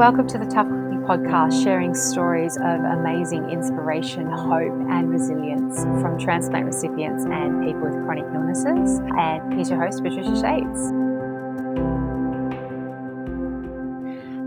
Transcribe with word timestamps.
welcome 0.00 0.26
to 0.26 0.38
the 0.38 0.46
Tough 0.46 0.66
Cookie 0.66 0.96
podcast, 1.04 1.62
sharing 1.62 1.94
stories 1.94 2.56
of 2.56 2.80
amazing 2.80 3.50
inspiration, 3.50 4.30
hope, 4.30 4.72
and 4.88 5.10
resilience 5.10 5.82
from 6.00 6.18
transplant 6.18 6.64
recipients 6.64 7.24
and 7.24 7.62
people 7.62 7.82
with 7.82 7.92
chronic 8.06 8.24
illnesses. 8.32 8.98
And 9.18 9.52
here's 9.52 9.68
your 9.68 9.78
host, 9.78 10.02
Patricia 10.02 10.34
Shades. 10.40 10.90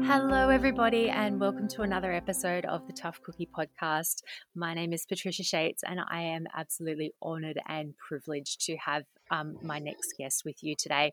Hello, 0.08 0.50
everybody, 0.50 1.12
and 1.12 1.40
welcome 1.40 1.68
to 1.68 1.84
another 1.84 2.12
episode 2.12 2.66
of 2.66 2.88
the 2.88 2.94
Tough 2.94 3.22
Cookie 3.22 3.48
podcast. 3.56 4.24
My 4.56 4.74
name 4.74 4.92
is 4.92 5.06
Patricia 5.06 5.44
Shates, 5.44 5.84
and 5.84 6.00
I 6.10 6.24
am 6.24 6.48
absolutely 6.58 7.14
honored 7.22 7.60
and 7.68 7.94
privileged 7.98 8.62
to 8.66 8.76
have 8.78 9.04
um, 9.32 9.58
my 9.62 9.80
next 9.80 10.14
guest 10.18 10.44
with 10.46 10.56
you 10.62 10.76
today. 10.78 11.12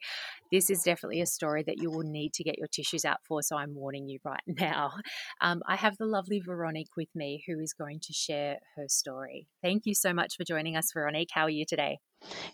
This 0.51 0.71
is 0.71 0.83
definitely 0.83 1.21
a 1.21 1.27
story 1.27 1.63
that 1.67 1.79
you 1.79 1.91
will 1.91 2.03
need 2.03 2.33
to 2.35 2.45
get 2.45 2.59
your 2.59 2.69
tissues 2.69 3.05
out 3.05 3.19
for, 3.27 3.43
so 3.43 3.57
I'm 3.57 3.75
warning 3.75 4.09
you 4.09 4.19
right 4.25 4.41
now. 4.47 4.93
Um, 5.41 5.63
I 5.67 5.77
have 5.77 5.97
the 5.99 6.07
lovely 6.07 6.41
Veronique 6.41 6.97
with 6.97 7.09
me 7.15 7.43
who 7.47 7.61
is 7.61 7.73
going 7.73 8.01
to 8.01 8.13
share 8.13 8.59
her 8.77 8.85
story. 8.89 9.47
Thank 9.63 9.83
you 9.87 9.95
so 9.95 10.13
much 10.13 10.37
for 10.37 10.45
joining 10.45 10.77
us, 10.77 10.93
Veronique. 10.93 11.31
How 11.33 11.43
are 11.43 11.51
you 11.51 11.65
today? 11.67 11.99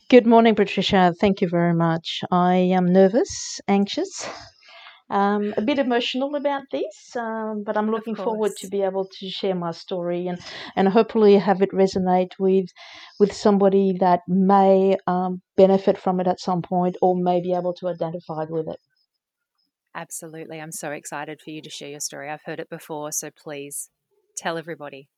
Good 0.09 0.27
morning, 0.27 0.55
Patricia. 0.55 1.13
Thank 1.21 1.41
you 1.41 1.49
very 1.49 1.75
much. 1.75 2.21
I 2.31 2.55
am 2.55 2.93
nervous, 2.93 3.61
anxious, 3.67 4.29
um, 5.09 5.55
a 5.57 5.63
bit 5.63 5.79
emotional 5.79 6.35
about 6.35 6.63
this, 6.73 7.15
um, 7.17 7.63
but 7.65 7.77
I'm 7.77 7.91
looking 7.91 8.17
forward 8.17 8.53
to 8.59 8.69
be 8.69 8.83
able 8.83 9.09
to 9.21 9.29
share 9.29 9.55
my 9.55 9.71
story 9.71 10.27
and, 10.27 10.39
and 10.75 10.89
hopefully 10.89 11.37
have 11.39 11.63
it 11.63 11.71
resonate 11.71 12.33
with 12.39 12.67
with 13.21 13.33
somebody 13.33 13.97
that 14.01 14.21
may 14.27 14.97
um, 15.07 15.43
benefit 15.57 15.97
from 15.97 16.21
it 16.21 16.27
at 16.27 16.41
some 16.41 16.63
point 16.63 16.97
or 17.01 17.17
may 17.17 17.41
be 17.41 17.55
able 17.55 17.75
to 17.75 17.89
identify 17.89 18.45
with 18.49 18.69
it. 18.69 18.81
Absolutely. 19.95 20.61
I'm 20.61 20.73
so 20.73 20.91
excited 20.91 21.41
for 21.41 21.51
you 21.51 21.63
to 21.63 21.71
share 21.71 21.89
your 21.89 22.01
story. 22.01 22.29
I've 22.29 22.45
heard 22.45 22.61
it 22.61 22.69
before, 22.69 23.13
so 23.13 23.31
please 23.31 23.89
tell 24.37 24.59
everybody. 24.59 25.09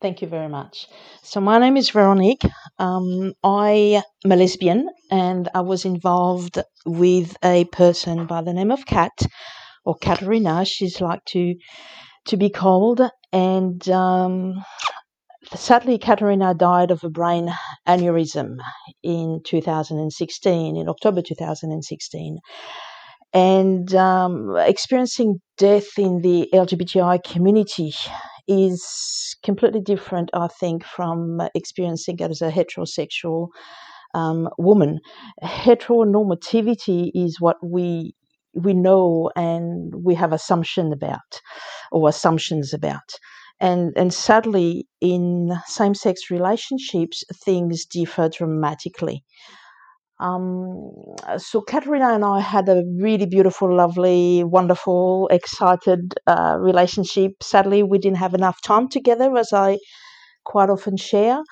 Thank 0.00 0.22
you 0.22 0.28
very 0.28 0.48
much. 0.48 0.86
So, 1.22 1.40
my 1.40 1.58
name 1.58 1.76
is 1.76 1.90
Veronique. 1.90 2.44
Um, 2.78 3.32
I 3.42 4.02
am 4.24 4.30
a 4.30 4.36
lesbian 4.36 4.88
and 5.10 5.48
I 5.54 5.62
was 5.62 5.84
involved 5.84 6.58
with 6.86 7.36
a 7.44 7.64
person 7.64 8.26
by 8.26 8.42
the 8.42 8.52
name 8.52 8.70
of 8.70 8.86
Kat 8.86 9.10
or 9.84 9.96
Katerina, 9.96 10.64
she's 10.64 11.00
like 11.00 11.24
to, 11.30 11.56
to 12.26 12.36
be 12.36 12.48
called. 12.48 13.00
And 13.32 13.88
um, 13.88 14.62
sadly, 15.54 15.98
Katerina 15.98 16.54
died 16.54 16.92
of 16.92 17.02
a 17.02 17.10
brain 17.10 17.52
aneurysm 17.88 18.58
in 19.02 19.40
2016, 19.44 20.76
in 20.76 20.88
October 20.88 21.22
2016 21.22 22.38
and 23.34 23.94
um, 23.94 24.56
experiencing 24.56 25.38
death 25.58 25.98
in 25.98 26.22
the 26.22 26.48
LGBTI 26.54 27.22
community 27.22 27.92
is 28.48 29.36
completely 29.44 29.80
different, 29.80 30.30
I 30.34 30.48
think, 30.48 30.84
from 30.84 31.40
experiencing 31.54 32.18
it 32.18 32.30
as 32.30 32.42
a 32.42 32.50
heterosexual 32.50 33.48
um, 34.14 34.48
woman. 34.58 35.00
Heteronormativity 35.42 37.10
is 37.14 37.40
what 37.40 37.56
we 37.62 38.14
we 38.54 38.74
know 38.74 39.30
and 39.36 39.94
we 40.02 40.14
have 40.14 40.32
assumption 40.32 40.92
about, 40.92 41.40
or 41.92 42.08
assumptions 42.08 42.74
about. 42.74 43.10
And, 43.60 43.92
and 43.96 44.12
sadly, 44.12 44.88
in 45.00 45.52
same 45.66 45.94
sex 45.94 46.30
relationships, 46.30 47.24
things 47.44 47.84
differ 47.84 48.28
dramatically. 48.28 49.24
Um, 50.20 50.92
so 51.38 51.60
Katerina 51.60 52.14
and 52.14 52.24
I 52.24 52.40
had 52.40 52.68
a 52.68 52.84
really 53.00 53.26
beautiful, 53.26 53.74
lovely, 53.74 54.44
wonderful, 54.44 55.28
excited 55.30 56.14
uh, 56.26 56.56
relationship. 56.60 57.42
Sadly, 57.42 57.82
we 57.82 57.98
didn't 57.98 58.18
have 58.18 58.34
enough 58.34 58.60
time 58.62 58.88
together, 58.88 59.36
as 59.36 59.52
I 59.52 59.78
quite 60.44 60.70
often 60.70 60.96
share. 60.96 61.42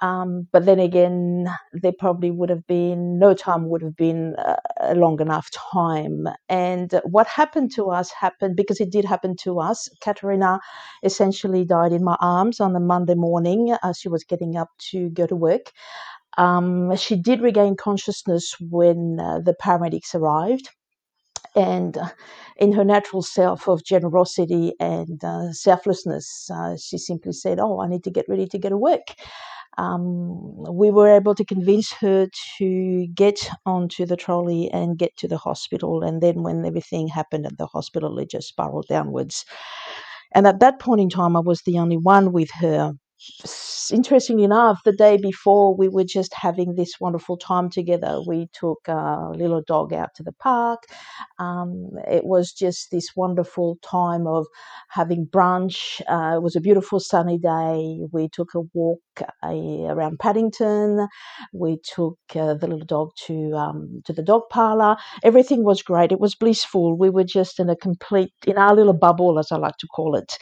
Um, 0.00 0.48
but 0.52 0.66
then 0.66 0.78
again, 0.78 1.48
there 1.72 1.92
probably 1.98 2.30
would 2.30 2.50
have 2.50 2.66
been 2.68 3.18
no 3.18 3.34
time 3.34 3.68
would 3.70 3.82
have 3.82 3.96
been 3.96 4.36
uh, 4.38 4.56
a 4.80 4.94
long 4.94 5.20
enough 5.20 5.50
time. 5.72 6.26
And 6.48 7.00
what 7.04 7.26
happened 7.26 7.72
to 7.76 7.90
us 7.90 8.12
happened 8.12 8.56
because 8.56 8.80
it 8.80 8.92
did 8.92 9.04
happen 9.06 9.36
to 9.42 9.60
us. 9.60 9.88
Katerina 10.02 10.60
essentially 11.02 11.64
died 11.64 11.92
in 11.92 12.04
my 12.04 12.16
arms 12.20 12.60
on 12.60 12.76
a 12.76 12.80
Monday 12.80 13.16
morning 13.16 13.76
as 13.82 13.98
she 13.98 14.08
was 14.08 14.24
getting 14.24 14.56
up 14.56 14.70
to 14.90 15.10
go 15.10 15.26
to 15.26 15.36
work. 15.36 15.72
Um, 16.38 16.96
she 16.96 17.16
did 17.16 17.42
regain 17.42 17.76
consciousness 17.76 18.56
when 18.60 19.20
uh, 19.20 19.40
the 19.40 19.54
paramedics 19.54 20.14
arrived. 20.14 20.70
And 21.56 21.98
uh, 21.98 22.10
in 22.58 22.72
her 22.72 22.84
natural 22.84 23.22
self 23.22 23.68
of 23.68 23.84
generosity 23.84 24.74
and 24.80 25.22
uh, 25.24 25.52
selflessness, 25.52 26.50
uh, 26.54 26.76
she 26.76 26.98
simply 26.98 27.32
said, 27.32 27.58
Oh, 27.60 27.80
I 27.80 27.88
need 27.88 28.04
to 28.04 28.10
get 28.10 28.26
ready 28.28 28.46
to 28.48 28.58
go 28.58 28.68
to 28.70 28.76
work. 28.78 29.14
Um, 29.78 30.64
we 30.72 30.90
were 30.90 31.08
able 31.08 31.34
to 31.36 31.44
convince 31.44 31.92
her 31.94 32.28
to 32.58 33.06
get 33.14 33.48
onto 33.66 34.06
the 34.06 34.16
trolley 34.16 34.70
and 34.72 34.98
get 34.98 35.16
to 35.18 35.28
the 35.28 35.38
hospital. 35.38 36.02
And 36.02 36.20
then, 36.22 36.42
when 36.42 36.64
everything 36.66 37.08
happened 37.08 37.46
at 37.46 37.58
the 37.58 37.66
hospital, 37.66 38.18
it 38.18 38.30
just 38.30 38.48
spiraled 38.48 38.86
downwards. 38.88 39.44
And 40.34 40.46
at 40.46 40.60
that 40.60 40.80
point 40.80 41.00
in 41.00 41.10
time, 41.10 41.36
I 41.36 41.40
was 41.40 41.62
the 41.62 41.78
only 41.78 41.96
one 41.96 42.32
with 42.32 42.50
her 42.60 42.94
interestingly 43.92 44.44
enough, 44.44 44.80
the 44.84 44.92
day 44.92 45.16
before 45.16 45.74
we 45.74 45.88
were 45.88 46.04
just 46.04 46.32
having 46.34 46.74
this 46.74 46.94
wonderful 47.00 47.36
time 47.36 47.70
together. 47.70 48.20
We 48.26 48.48
took 48.52 48.78
a 48.88 49.30
little 49.34 49.62
dog 49.66 49.92
out 49.92 50.10
to 50.16 50.22
the 50.22 50.32
park. 50.32 50.84
Um, 51.38 51.90
it 52.08 52.24
was 52.24 52.52
just 52.52 52.90
this 52.90 53.08
wonderful 53.16 53.78
time 53.82 54.26
of 54.26 54.46
having 54.88 55.26
brunch. 55.26 56.00
Uh, 56.08 56.36
it 56.36 56.42
was 56.42 56.56
a 56.56 56.60
beautiful 56.60 57.00
sunny 57.00 57.38
day. 57.38 58.00
We 58.12 58.28
took 58.28 58.54
a 58.54 58.60
walk 58.74 59.00
uh, 59.42 59.48
around 59.48 60.18
Paddington. 60.18 61.08
We 61.52 61.78
took 61.82 62.18
uh, 62.36 62.54
the 62.54 62.66
little 62.68 62.86
dog 62.86 63.10
to 63.26 63.52
um, 63.54 64.02
to 64.06 64.12
the 64.12 64.22
dog 64.22 64.42
parlor. 64.50 64.96
Everything 65.24 65.64
was 65.64 65.82
great. 65.82 66.12
It 66.12 66.20
was 66.20 66.34
blissful. 66.34 66.96
We 66.96 67.10
were 67.10 67.24
just 67.24 67.58
in 67.58 67.68
a 67.68 67.76
complete 67.76 68.32
in 68.46 68.58
our 68.58 68.74
little 68.74 68.92
bubble, 68.92 69.38
as 69.38 69.50
I 69.52 69.56
like 69.56 69.76
to 69.78 69.86
call 69.88 70.14
it, 70.16 70.38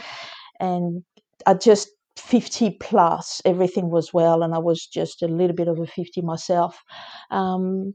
and 0.60 1.02
I 1.46 1.54
just 1.54 1.88
50 2.16 2.70
plus, 2.80 3.40
everything 3.44 3.90
was 3.90 4.12
well, 4.12 4.42
and 4.42 4.54
I 4.54 4.58
was 4.58 4.86
just 4.86 5.22
a 5.22 5.28
little 5.28 5.56
bit 5.56 5.68
over 5.68 5.86
50 5.86 6.22
myself. 6.22 6.82
Um, 7.30 7.94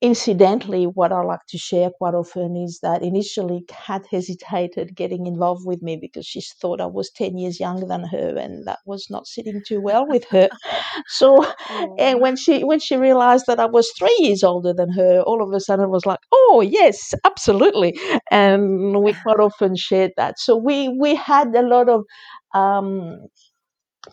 incidentally, 0.00 0.84
what 0.84 1.12
I 1.12 1.22
like 1.22 1.40
to 1.48 1.58
share 1.58 1.90
quite 1.90 2.14
often 2.14 2.56
is 2.56 2.78
that 2.82 3.02
initially 3.02 3.64
Kat 3.68 4.04
hesitated 4.10 4.94
getting 4.94 5.26
involved 5.26 5.66
with 5.66 5.82
me 5.82 5.96
because 6.00 6.26
she 6.26 6.40
thought 6.60 6.80
I 6.80 6.86
was 6.86 7.10
10 7.10 7.36
years 7.36 7.58
younger 7.60 7.86
than 7.86 8.04
her, 8.04 8.36
and 8.38 8.66
that 8.66 8.78
was 8.86 9.08
not 9.10 9.26
sitting 9.26 9.62
too 9.66 9.80
well 9.80 10.06
with 10.06 10.24
her. 10.30 10.48
So, 11.06 11.44
and 11.98 12.20
when 12.20 12.36
she 12.36 12.64
when 12.64 12.80
she 12.80 12.96
realized 12.96 13.44
that 13.46 13.60
I 13.60 13.66
was 13.66 13.90
three 13.98 14.16
years 14.20 14.42
older 14.42 14.72
than 14.74 14.90
her, 14.92 15.20
all 15.22 15.42
of 15.42 15.52
a 15.52 15.60
sudden 15.60 15.84
it 15.86 15.90
was 15.90 16.06
like, 16.06 16.18
oh 16.32 16.60
yes, 16.60 17.14
absolutely, 17.24 17.96
and 18.30 19.02
we 19.02 19.14
quite 19.22 19.40
often 19.40 19.76
shared 19.76 20.12
that. 20.16 20.38
So 20.38 20.56
we 20.56 20.88
we 20.88 21.14
had 21.14 21.54
a 21.54 21.62
lot 21.62 21.88
of 21.88 22.04
um, 22.54 23.18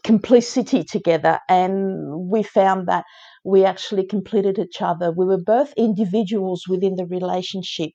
complicity 0.03 0.83
together 0.83 1.39
and 1.49 2.29
we 2.29 2.43
found 2.43 2.87
that 2.87 3.05
we 3.43 3.63
actually 3.65 4.05
completed 4.05 4.59
each 4.59 4.81
other. 4.81 5.11
We 5.11 5.25
were 5.25 5.41
both 5.41 5.73
individuals 5.77 6.67
within 6.67 6.95
the 6.95 7.05
relationship 7.05 7.91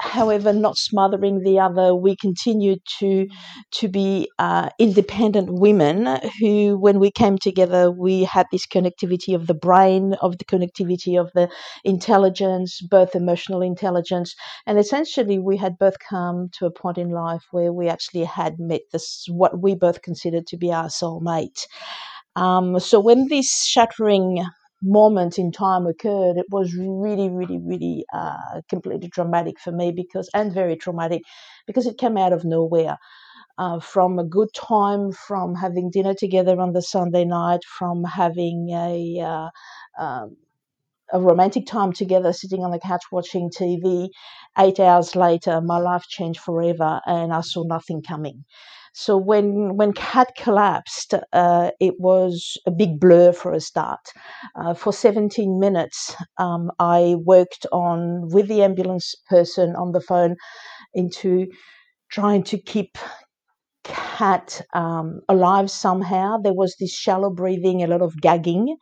however 0.00 0.52
not 0.52 0.76
smothering 0.76 1.42
the 1.42 1.58
other 1.58 1.94
we 1.94 2.16
continued 2.16 2.80
to 2.98 3.26
to 3.72 3.88
be 3.88 4.28
uh, 4.38 4.68
independent 4.78 5.48
women 5.52 6.18
who 6.40 6.78
when 6.78 6.98
we 6.98 7.10
came 7.10 7.38
together 7.38 7.90
we 7.90 8.24
had 8.24 8.46
this 8.52 8.66
connectivity 8.66 9.34
of 9.34 9.46
the 9.46 9.54
brain 9.54 10.14
of 10.20 10.38
the 10.38 10.44
connectivity 10.44 11.20
of 11.20 11.30
the 11.34 11.48
intelligence 11.84 12.80
both 12.90 13.14
emotional 13.14 13.62
intelligence. 13.62 14.34
And 14.66 14.78
essentially 14.78 15.38
we 15.38 15.56
had 15.56 15.78
both 15.78 15.96
come 16.08 16.48
to 16.58 16.66
a 16.66 16.70
point 16.70 16.98
in 16.98 17.10
life 17.10 17.42
where 17.50 17.72
we 17.72 17.88
actually 17.88 18.24
had 18.24 18.58
met 18.58 18.82
this 18.92 19.26
what 19.28 19.60
we 19.62 19.74
both 19.74 20.02
considered 20.02 20.46
to 20.48 20.56
be 20.56 20.72
our 20.72 20.86
soulmate. 20.86 21.66
Um, 22.36 22.80
so 22.80 23.00
when 23.00 23.28
this 23.28 23.64
shattering 23.64 24.44
moment 24.84 25.38
in 25.38 25.52
time 25.52 25.86
occurred, 25.86 26.36
it 26.38 26.46
was 26.50 26.74
really, 26.76 27.30
really, 27.30 27.58
really 27.58 28.04
uh, 28.14 28.60
completely 28.68 29.08
dramatic 29.08 29.58
for 29.60 29.72
me 29.72 29.92
because, 29.92 30.30
and 30.34 30.52
very 30.52 30.76
traumatic 30.76 31.22
because 31.66 31.86
it 31.86 31.98
came 31.98 32.16
out 32.18 32.32
of 32.32 32.44
nowhere. 32.44 32.98
Uh, 33.58 33.80
from 33.80 34.18
a 34.18 34.24
good 34.24 34.48
time, 34.54 35.12
from 35.12 35.54
having 35.54 35.90
dinner 35.90 36.14
together 36.14 36.60
on 36.60 36.72
the 36.72 36.82
Sunday 36.82 37.24
night, 37.24 37.60
from 37.78 38.04
having 38.04 38.70
a 38.70 39.20
uh, 39.20 39.50
um, 40.02 40.36
a 41.12 41.20
romantic 41.20 41.66
time 41.66 41.92
together, 41.92 42.32
sitting 42.32 42.62
on 42.64 42.70
the 42.70 42.78
couch 42.78 43.04
watching 43.12 43.50
TV. 43.50 44.10
Eight 44.58 44.80
hours 44.80 45.16
later, 45.16 45.60
my 45.60 45.78
life 45.78 46.04
changed 46.08 46.40
forever, 46.40 47.00
and 47.06 47.32
I 47.32 47.40
saw 47.42 47.62
nothing 47.64 48.02
coming. 48.02 48.44
So 48.94 49.16
when 49.16 49.76
when 49.76 49.92
Kat 49.92 50.34
collapsed, 50.36 51.14
uh, 51.32 51.72
it 51.80 51.94
was 51.98 52.56
a 52.64 52.70
big 52.70 53.00
blur 53.00 53.32
for 53.32 53.52
a 53.52 53.60
start. 53.60 54.12
Uh, 54.54 54.72
for 54.72 54.92
17 54.92 55.58
minutes, 55.58 56.14
um, 56.38 56.70
I 56.78 57.16
worked 57.24 57.66
on 57.72 58.28
with 58.30 58.48
the 58.48 58.62
ambulance 58.62 59.14
person 59.28 59.74
on 59.76 59.92
the 59.92 60.00
phone 60.00 60.36
into 60.94 61.46
trying 62.10 62.44
to 62.44 62.58
keep 62.58 62.98
cat 63.84 64.60
um, 64.74 65.20
alive 65.28 65.70
somehow. 65.70 66.38
There 66.38 66.54
was 66.54 66.76
this 66.80 66.92
shallow 66.94 67.30
breathing, 67.30 67.82
a 67.82 67.86
lot 67.88 68.02
of 68.02 68.20
gagging, 68.20 68.76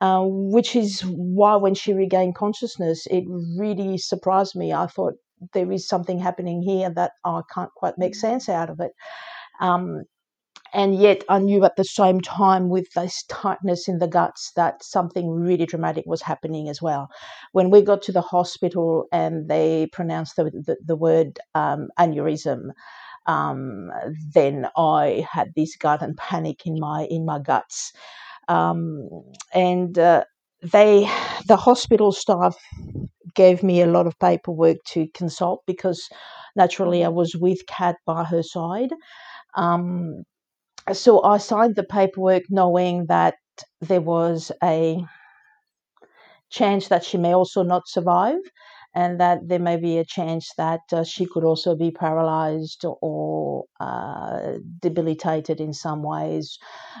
uh, 0.00 0.24
which 0.26 0.76
is 0.76 1.00
why 1.02 1.56
when 1.56 1.74
she 1.74 1.92
regained 1.92 2.36
consciousness, 2.36 3.06
it 3.10 3.24
really 3.58 3.98
surprised 3.98 4.56
me. 4.56 4.72
I 4.72 4.86
thought 4.86 5.14
there 5.54 5.72
is 5.72 5.88
something 5.88 6.18
happening 6.18 6.62
here 6.62 6.90
that 6.90 7.12
I 7.24 7.42
can't 7.54 7.70
quite 7.76 7.98
make 7.98 8.14
sense 8.14 8.48
out 8.48 8.70
of 8.70 8.80
it. 8.80 8.92
Um, 9.60 10.04
and 10.72 10.96
yet 10.96 11.22
I 11.28 11.38
knew 11.38 11.64
at 11.64 11.76
the 11.76 11.84
same 11.84 12.20
time 12.20 12.68
with 12.68 12.90
this 12.94 13.22
tightness 13.28 13.86
in 13.88 14.00
the 14.00 14.08
guts 14.08 14.50
that 14.56 14.82
something 14.82 15.30
really 15.30 15.66
dramatic 15.66 16.04
was 16.06 16.22
happening 16.22 16.68
as 16.68 16.82
well. 16.82 17.08
When 17.52 17.70
we 17.70 17.80
got 17.80 18.02
to 18.02 18.12
the 18.12 18.20
hospital 18.20 19.06
and 19.12 19.48
they 19.48 19.86
pronounced 19.92 20.34
the, 20.36 20.44
the, 20.44 20.76
the 20.84 20.96
word 20.96 21.38
um, 21.54 21.88
aneurysm, 21.98 22.70
um, 23.26 23.90
then 24.34 24.68
I 24.76 25.26
had 25.30 25.52
this 25.56 25.76
gut 25.76 26.02
and 26.02 26.16
panic 26.16 26.66
in 26.66 26.78
my 26.78 27.06
in 27.08 27.24
my 27.24 27.38
guts, 27.38 27.92
um, 28.48 29.08
and 29.54 29.98
uh, 29.98 30.24
they 30.62 31.10
the 31.46 31.56
hospital 31.56 32.12
staff 32.12 32.56
gave 33.34 33.62
me 33.62 33.80
a 33.80 33.86
lot 33.86 34.06
of 34.06 34.18
paperwork 34.18 34.78
to 34.86 35.06
consult 35.14 35.62
because 35.66 36.08
naturally 36.56 37.04
I 37.04 37.08
was 37.08 37.34
with 37.34 37.66
Kat 37.66 37.96
by 38.06 38.24
her 38.24 38.42
side. 38.42 38.90
Um, 39.56 40.24
so 40.92 41.22
I 41.22 41.38
signed 41.38 41.76
the 41.76 41.84
paperwork 41.84 42.44
knowing 42.50 43.06
that 43.06 43.36
there 43.80 44.00
was 44.02 44.52
a 44.62 45.04
chance 46.50 46.88
that 46.88 47.04
she 47.04 47.18
may 47.18 47.34
also 47.34 47.62
not 47.62 47.88
survive 47.88 48.38
and 48.94 49.20
that 49.20 49.40
there 49.48 49.58
may 49.58 49.76
be 49.76 49.98
a 49.98 50.04
chance 50.04 50.50
that 50.56 50.80
uh, 50.92 51.02
she 51.02 51.26
could 51.26 51.42
also 51.42 51.74
be 51.74 51.90
paralyzed 51.90 52.84
or 53.02 53.64
uh, 53.80 54.52
debilitated 54.80 55.60
in 55.60 55.72
some 55.72 56.02
ways. 56.04 56.58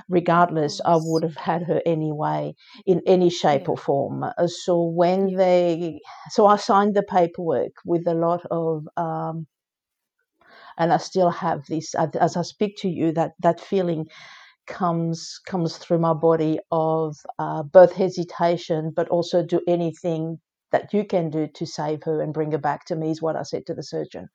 Regardless, 0.08 0.80
I 0.84 0.96
would 1.00 1.22
have 1.22 1.36
had 1.36 1.62
her 1.62 1.80
anyway 1.86 2.54
in 2.84 3.00
any 3.06 3.30
shape 3.30 3.68
or 3.68 3.76
form. 3.76 4.24
Uh, 4.24 4.48
so 4.48 4.82
when 4.82 5.36
they, 5.36 6.00
so 6.30 6.46
I 6.46 6.56
signed 6.56 6.96
the 6.96 7.04
paperwork 7.04 7.72
with 7.84 8.06
a 8.08 8.14
lot 8.14 8.44
of. 8.50 8.86
Um, 8.96 9.46
and 10.78 10.92
I 10.92 10.98
still 10.98 11.30
have 11.30 11.64
this 11.66 11.94
as 11.94 12.36
I 12.36 12.42
speak 12.42 12.76
to 12.78 12.88
you 12.88 13.12
that 13.12 13.32
that 13.40 13.60
feeling 13.60 14.06
comes 14.66 15.40
comes 15.46 15.76
through 15.76 15.98
my 15.98 16.14
body 16.14 16.58
of 16.70 17.16
uh, 17.38 17.62
both 17.62 17.92
hesitation 17.92 18.92
but 18.94 19.08
also 19.08 19.44
do 19.44 19.60
anything 19.68 20.38
that 20.72 20.92
you 20.92 21.04
can 21.04 21.30
do 21.30 21.46
to 21.54 21.66
save 21.66 22.02
her 22.02 22.20
and 22.20 22.34
bring 22.34 22.50
her 22.50 22.58
back 22.58 22.84
to 22.86 22.96
me 22.96 23.10
is 23.10 23.22
what 23.22 23.36
I 23.36 23.42
said 23.42 23.64
to 23.66 23.74
the 23.74 23.82
surgeon. 23.82 24.28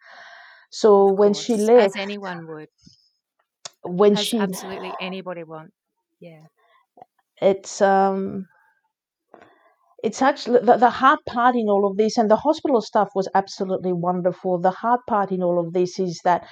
So 0.70 1.12
when 1.12 1.34
she 1.34 1.58
left, 1.58 1.88
as 1.88 1.96
anyone 1.98 2.48
would, 2.48 2.70
when 3.84 4.14
as 4.14 4.26
she 4.26 4.38
absolutely 4.38 4.94
anybody 5.02 5.44
want, 5.44 5.74
yeah, 6.22 6.44
it's 7.42 7.82
um, 7.82 8.48
it's 10.04 10.22
actually 10.22 10.60
the, 10.60 10.78
the 10.78 10.90
hard 10.90 11.20
part 11.28 11.56
in 11.56 11.68
all 11.70 11.90
of 11.90 11.98
this, 11.98 12.18
and 12.18 12.30
the 12.30 12.36
hospital 12.38 12.82
stuff 12.82 13.10
was 13.16 13.28
absolutely 13.36 13.94
wonderful. 13.94 14.60
The 14.60 14.72
hard 14.72 15.02
part 15.08 15.32
in 15.32 15.44
all 15.44 15.60
of 15.60 15.74
this 15.74 16.00
is 16.00 16.20
that 16.24 16.46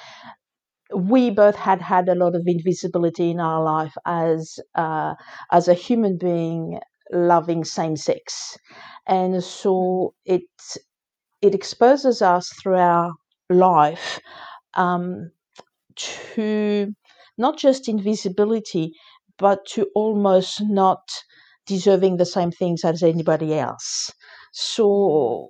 we 0.96 1.30
both 1.30 1.56
had 1.56 1.82
had 1.82 2.08
a 2.08 2.16
lot 2.16 2.36
of 2.36 2.44
invisibility 2.46 3.30
in 3.32 3.40
our 3.40 3.62
life 3.64 3.94
as 4.06 4.60
uh, 4.76 5.16
as 5.52 5.68
a 5.68 5.74
human 5.74 6.18
being 6.18 6.80
loving 7.12 7.64
same 7.64 7.96
sex 7.96 8.58
and 9.08 9.44
so 9.44 10.14
it 10.26 10.44
it 11.42 11.56
exposes 11.56 12.22
us 12.22 12.50
through 12.62 12.78
our 12.78 13.14
life 13.50 14.20
um, 14.76 15.32
to 15.96 16.94
not 17.38 17.58
just 17.58 17.90
invisibility, 17.90 18.94
but 19.38 19.66
to 19.68 19.88
almost 19.96 20.62
not 20.64 21.02
deserving 21.68 22.18
the 22.18 22.26
same 22.26 22.52
things 22.52 22.84
as 22.86 23.04
anybody 23.04 23.54
else. 23.56 24.12
So 24.54 25.50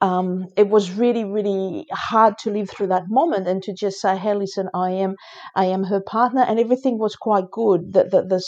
um, 0.00 0.46
it 0.56 0.68
was 0.68 0.92
really, 0.92 1.24
really 1.24 1.86
hard 1.92 2.38
to 2.38 2.50
live 2.50 2.70
through 2.70 2.88
that 2.88 3.04
moment 3.08 3.48
and 3.48 3.62
to 3.64 3.74
just 3.74 4.00
say, 4.00 4.16
"Hey, 4.16 4.34
listen, 4.34 4.68
I 4.74 4.90
am, 4.92 5.16
I 5.56 5.66
am 5.66 5.84
her 5.84 6.00
partner," 6.00 6.42
and 6.42 6.60
everything 6.60 6.98
was 6.98 7.16
quite 7.16 7.50
good. 7.50 7.92
The, 7.94 8.04
the, 8.04 8.22
the, 8.22 8.42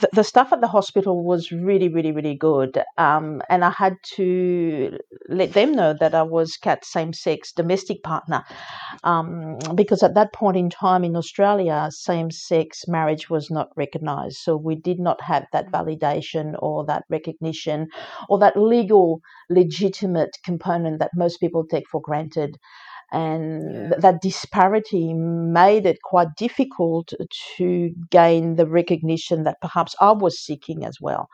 the, 0.00 0.08
the 0.12 0.24
stuff 0.24 0.52
at 0.52 0.60
the 0.60 0.68
hospital 0.68 1.24
was 1.24 1.50
really, 1.50 1.88
really, 1.88 2.12
really 2.12 2.34
good. 2.34 2.82
Um, 2.98 3.42
and 3.48 3.64
I 3.64 3.70
had 3.70 3.96
to 4.16 4.98
let 5.28 5.52
them 5.52 5.72
know 5.72 5.94
that 5.98 6.14
I 6.14 6.22
was 6.22 6.56
Kat's 6.56 6.92
same 6.92 7.12
sex 7.12 7.52
domestic 7.52 8.02
partner. 8.02 8.44
Um, 9.04 9.58
because 9.74 10.02
at 10.02 10.14
that 10.14 10.32
point 10.32 10.56
in 10.56 10.70
time 10.70 11.04
in 11.04 11.16
Australia, 11.16 11.88
same 11.90 12.30
sex 12.30 12.84
marriage 12.86 13.30
was 13.30 13.50
not 13.50 13.68
recognized. 13.76 14.38
So 14.38 14.56
we 14.56 14.74
did 14.74 14.98
not 14.98 15.20
have 15.22 15.46
that 15.52 15.70
validation 15.72 16.54
or 16.58 16.84
that 16.86 17.04
recognition 17.08 17.88
or 18.28 18.38
that 18.38 18.56
legal, 18.56 19.20
legitimate 19.48 20.36
component 20.44 20.98
that 21.00 21.10
most 21.14 21.38
people 21.38 21.64
take 21.66 21.88
for 21.88 22.00
granted 22.00 22.56
and 23.12 23.74
yeah. 23.74 23.90
that 23.98 24.22
disparity 24.22 25.14
made 25.14 25.86
it 25.86 26.02
quite 26.02 26.28
difficult 26.36 27.12
to 27.56 27.90
gain 28.10 28.56
the 28.56 28.66
recognition 28.66 29.44
that 29.44 29.60
perhaps 29.60 29.94
I 30.00 30.12
was 30.12 30.38
seeking 30.38 30.84
as 30.84 30.98
well. 31.00 31.28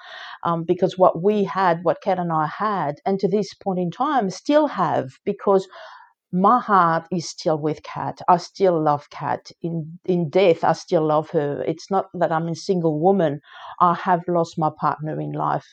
Um, 0.44 0.64
because 0.64 0.98
what 0.98 1.22
we 1.22 1.44
had, 1.44 1.80
what 1.84 2.02
Kat 2.02 2.18
and 2.18 2.32
I 2.32 2.46
had, 2.46 2.96
and 3.06 3.18
to 3.20 3.28
this 3.28 3.54
point 3.54 3.78
in 3.78 3.90
time 3.90 4.30
still 4.30 4.68
have, 4.68 5.12
because 5.24 5.68
my 6.32 6.60
heart 6.60 7.06
is 7.12 7.28
still 7.28 7.58
with 7.58 7.82
Kat. 7.82 8.20
I 8.28 8.36
still 8.38 8.82
love 8.82 9.08
Kat. 9.10 9.50
In 9.62 9.98
in 10.04 10.28
death, 10.28 10.64
I 10.64 10.72
still 10.72 11.06
love 11.06 11.30
her. 11.30 11.62
It's 11.66 11.90
not 11.90 12.06
that 12.14 12.32
I'm 12.32 12.48
a 12.48 12.54
single 12.54 12.98
woman. 13.00 13.40
I 13.80 13.94
have 13.94 14.22
lost 14.28 14.58
my 14.58 14.70
partner 14.78 15.20
in 15.20 15.32
life, 15.32 15.68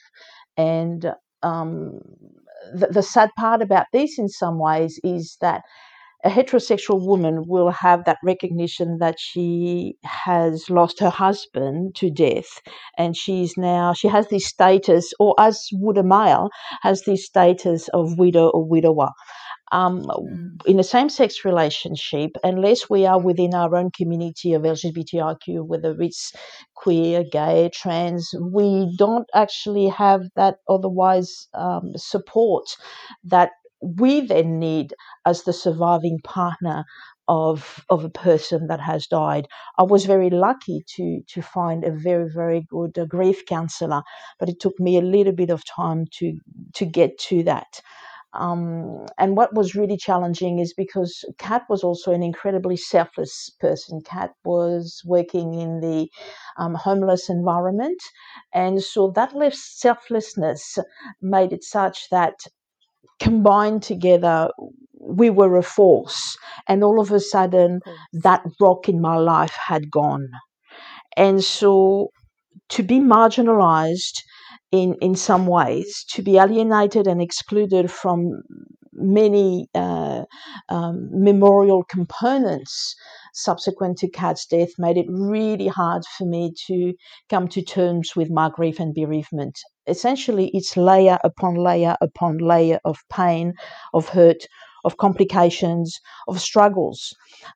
and 0.57 1.13
um, 1.41 1.99
the, 2.73 2.87
the 2.87 3.03
sad 3.03 3.29
part 3.37 3.61
about 3.61 3.87
this, 3.93 4.17
in 4.17 4.29
some 4.29 4.59
ways, 4.59 4.99
is 5.03 5.37
that 5.41 5.63
a 6.23 6.29
heterosexual 6.29 7.05
woman 7.05 7.43
will 7.47 7.69
have 7.69 8.05
that 8.05 8.17
recognition 8.23 8.97
that 8.99 9.19
she 9.19 9.95
has 10.03 10.69
lost 10.69 10.99
her 10.99 11.09
husband 11.09 11.95
to 11.95 12.09
death 12.09 12.61
and 12.97 13.15
she's 13.15 13.57
now 13.57 13.93
she 13.93 14.07
has 14.07 14.27
this 14.27 14.45
status 14.45 15.13
or 15.19 15.35
as 15.39 15.67
would 15.73 15.97
a 15.97 16.03
male 16.03 16.49
has 16.81 17.01
this 17.03 17.25
status 17.25 17.89
of 17.89 18.17
widow 18.17 18.49
or 18.49 18.65
widower 18.65 19.09
um, 19.73 20.03
mm. 20.03 20.65
in 20.67 20.79
a 20.79 20.83
same 20.83 21.09
sex 21.09 21.43
relationship, 21.43 22.31
unless 22.43 22.89
we 22.89 23.07
are 23.07 23.19
within 23.19 23.55
our 23.55 23.75
own 23.75 23.89
community 23.89 24.53
of 24.53 24.61
LGBTIQ, 24.61 25.65
whether 25.65 25.99
it's 25.99 26.31
queer, 26.75 27.23
gay, 27.23 27.71
trans, 27.73 28.33
we 28.39 28.95
don't 28.97 29.27
actually 29.33 29.87
have 29.87 30.21
that 30.35 30.57
otherwise 30.69 31.47
um, 31.55 31.93
support 31.95 32.65
that 33.23 33.49
we 33.83 34.21
then 34.21 34.59
need 34.59 34.93
as 35.25 35.43
the 35.43 35.53
surviving 35.53 36.19
partner 36.23 36.85
of 37.27 37.85
of 37.89 38.03
a 38.03 38.09
person 38.09 38.67
that 38.67 38.81
has 38.81 39.07
died. 39.07 39.47
I 39.77 39.83
was 39.83 40.05
very 40.05 40.29
lucky 40.29 40.83
to 40.95 41.21
to 41.27 41.41
find 41.41 41.83
a 41.83 41.91
very 41.91 42.29
very 42.29 42.65
good 42.69 42.97
uh, 42.97 43.05
grief 43.05 43.45
counselor, 43.45 44.03
but 44.39 44.49
it 44.49 44.59
took 44.59 44.79
me 44.79 44.97
a 44.97 45.01
little 45.01 45.33
bit 45.33 45.49
of 45.49 45.63
time 45.65 46.05
to 46.19 46.37
to 46.75 46.85
get 46.85 47.17
to 47.29 47.43
that. 47.43 47.81
Um, 48.33 49.05
and 49.19 49.37
what 49.37 49.53
was 49.53 49.75
really 49.75 49.95
challenging 49.97 50.57
is 50.57 50.73
because 50.73 51.23
Kat 51.37 51.63
was 51.69 51.83
also 51.83 52.11
an 52.11 52.23
incredibly 52.23 52.75
selfless 52.77 53.51
person. 53.59 54.01
Kat 54.01 54.31
was 54.43 55.01
working 55.05 55.53
in 55.53 55.81
the 55.81 56.09
um, 56.57 56.73
homeless 56.73 57.29
environment, 57.29 58.01
and 58.51 58.81
so 58.83 59.11
that 59.15 59.33
selflessness 59.53 60.79
made 61.21 61.53
it 61.53 61.63
such 61.63 62.09
that 62.09 62.33
combined 63.19 63.83
together, 63.83 64.49
we 64.99 65.29
were 65.29 65.57
a 65.57 65.63
force. 65.63 66.37
And 66.67 66.83
all 66.83 66.99
of 66.99 67.11
a 67.11 67.19
sudden, 67.19 67.81
that 68.13 68.43
rock 68.59 68.89
in 68.89 69.01
my 69.01 69.17
life 69.17 69.55
had 69.67 69.91
gone. 69.91 70.29
And 71.17 71.43
so 71.43 72.09
to 72.69 72.83
be 72.83 72.99
marginalized 72.99 74.21
in, 74.71 74.95
in 75.01 75.15
some 75.15 75.47
ways, 75.47 76.05
to 76.11 76.21
be 76.21 76.37
alienated 76.37 77.07
and 77.07 77.21
excluded 77.21 77.91
from 77.91 78.43
many 78.95 79.67
uh, 79.75 80.23
um, 80.69 81.09
memorial 81.11 81.83
components 81.83 82.95
subsequent 83.33 83.97
to 83.99 84.09
Kat's 84.09 84.45
death 84.45 84.69
made 84.77 84.97
it 84.97 85.07
really 85.09 85.67
hard 85.67 86.03
for 86.17 86.25
me 86.25 86.53
to 86.67 86.93
come 87.29 87.47
to 87.49 87.61
terms 87.61 88.15
with 88.15 88.29
my 88.29 88.49
grief 88.49 88.79
and 88.79 88.93
bereavement. 88.93 89.59
Essentially, 89.87 90.49
it's 90.53 90.77
layer 90.77 91.17
upon 91.23 91.55
layer 91.55 91.95
upon 92.01 92.37
layer 92.37 92.79
of 92.85 92.99
pain, 93.11 93.53
of 93.93 94.09
hurt, 94.09 94.45
of 94.85 94.97
complications, 94.97 95.99
of 96.27 96.39
struggles, 96.39 97.13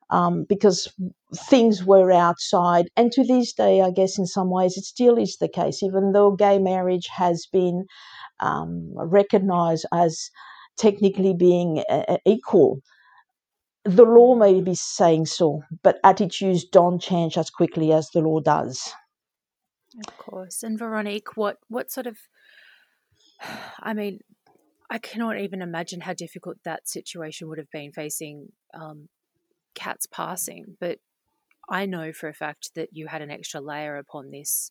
um, 0.09 0.45
because 0.47 0.87
things 1.35 1.83
were 1.85 2.11
outside. 2.11 2.89
And 2.95 3.11
to 3.13 3.23
this 3.23 3.53
day, 3.53 3.81
I 3.81 3.91
guess 3.91 4.17
in 4.17 4.25
some 4.25 4.49
ways 4.49 4.77
it 4.77 4.85
still 4.85 5.17
is 5.17 5.37
the 5.37 5.49
case, 5.49 5.83
even 5.83 6.13
though 6.13 6.31
gay 6.31 6.57
marriage 6.57 7.07
has 7.15 7.47
been 7.51 7.85
um, 8.39 8.91
recognized 8.95 9.85
as 9.93 10.29
technically 10.77 11.33
being 11.33 11.83
uh, 11.89 12.17
equal 12.25 12.81
the 13.87 14.03
law 14.03 14.35
may 14.35 14.59
be 14.59 14.75
saying 14.75 15.25
so, 15.25 15.63
but 15.81 15.99
attitudes 16.03 16.65
don't 16.65 17.01
change 17.01 17.37
as 17.37 17.49
quickly 17.49 17.93
as 17.93 18.09
the 18.09 18.19
law 18.19 18.41
does. 18.41 18.93
Of 20.05 20.17
course. 20.17 20.61
And 20.61 20.77
Veronique, 20.77 21.37
what 21.37 21.57
what 21.69 21.89
sort 21.89 22.07
of 22.07 22.17
I 23.79 23.93
mean, 23.93 24.19
I 24.89 24.97
cannot 24.97 25.39
even 25.39 25.61
imagine 25.61 26.01
how 26.01 26.13
difficult 26.13 26.57
that 26.63 26.87
situation 26.87 27.47
would 27.47 27.57
have 27.57 27.71
been 27.71 27.91
facing 27.91 28.49
um, 28.73 29.07
Kat's 29.73 30.05
passing. 30.05 30.75
But 30.79 30.99
I 31.69 31.85
know 31.85 32.11
for 32.11 32.27
a 32.27 32.33
fact 32.33 32.71
that 32.75 32.89
you 32.91 33.07
had 33.07 33.21
an 33.21 33.31
extra 33.31 33.61
layer 33.61 33.97
upon 33.97 34.31
this 34.31 34.69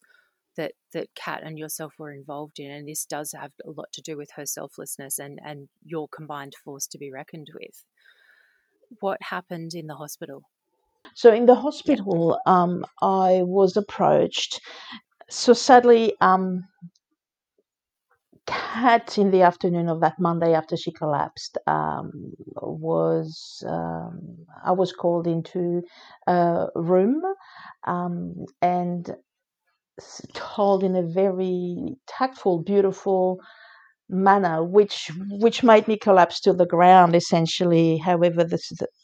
that 0.57 0.73
that 0.93 1.09
Kat 1.15 1.43
and 1.45 1.59
yourself 1.59 1.95
were 1.99 2.13
involved 2.13 2.59
in, 2.59 2.71
and 2.71 2.89
this 2.89 3.05
does 3.05 3.33
have 3.33 3.53
a 3.65 3.71
lot 3.71 3.93
to 3.93 4.03
do 4.03 4.17
with 4.17 4.31
her 4.37 4.47
selflessness 4.47 5.19
and 5.19 5.39
and 5.45 5.69
your 5.85 6.09
combined 6.09 6.55
force 6.65 6.87
to 6.89 6.99
be 6.99 7.13
reckoned 7.13 7.49
with. 7.55 7.85
What 9.01 9.19
happened 9.23 9.75
in 9.75 9.87
the 9.87 9.97
hospital? 9.97 10.43
So 11.15 11.33
in 11.33 11.47
the 11.47 11.55
hospital, 11.55 12.39
um, 12.47 12.85
I 13.03 13.43
was 13.43 13.77
approached. 13.77 14.61
So 15.31 15.53
sadly, 15.53 16.15
um, 16.21 16.65
Kat 18.47 19.19
in 19.19 19.33
the 19.33 19.43
afternoon 19.43 19.89
of 19.89 20.01
that 20.01 20.21
Monday 20.21 20.55
after 20.55 20.77
she 20.77 20.93
collapsed 20.93 21.59
um, 21.67 22.33
was 22.63 23.65
um, 23.67 24.39
I 24.65 24.73
was 24.73 24.93
called 24.93 25.27
into 25.27 25.83
a 26.29 26.69
room 26.77 27.23
um, 27.87 28.47
and 28.63 29.17
told 30.35 30.85
in 30.85 30.97
a 30.97 31.03
very 31.03 31.97
tactful, 32.07 32.59
beautiful 32.59 33.41
manner, 34.09 34.63
which 34.63 35.11
which 35.31 35.63
made 35.63 35.89
me 35.89 35.97
collapse 35.97 36.41
to 36.41 36.53
the 36.53 36.67
ground 36.67 37.15
essentially. 37.17 37.97
However, 37.99 38.45
the, 38.45 38.59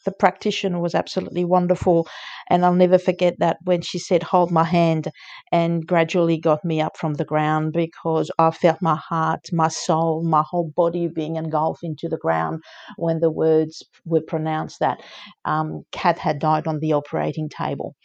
the 0.05 0.11
practitioner 0.11 0.79
was 0.79 0.95
absolutely 0.95 1.45
wonderful, 1.45 2.07
and 2.49 2.65
I'll 2.65 2.73
never 2.73 2.97
forget 2.97 3.35
that 3.39 3.57
when 3.63 3.81
she 3.81 3.99
said, 3.99 4.23
"Hold 4.23 4.51
my 4.51 4.63
hand," 4.63 5.09
and 5.51 5.85
gradually 5.85 6.37
got 6.37 6.63
me 6.63 6.81
up 6.81 6.97
from 6.97 7.15
the 7.15 7.25
ground 7.25 7.73
because 7.73 8.31
I 8.39 8.51
felt 8.51 8.81
my 8.81 8.95
heart, 8.95 9.41
my 9.51 9.67
soul, 9.67 10.23
my 10.23 10.43
whole 10.49 10.71
body 10.75 11.07
being 11.07 11.35
engulfed 11.35 11.83
into 11.83 12.07
the 12.07 12.17
ground 12.17 12.61
when 12.97 13.19
the 13.19 13.31
words 13.31 13.83
were 14.05 14.21
pronounced 14.21 14.79
that 14.79 15.01
um, 15.45 15.83
Kat 15.91 16.17
had 16.17 16.39
died 16.39 16.67
on 16.67 16.79
the 16.79 16.93
operating 16.93 17.49
table. 17.49 17.95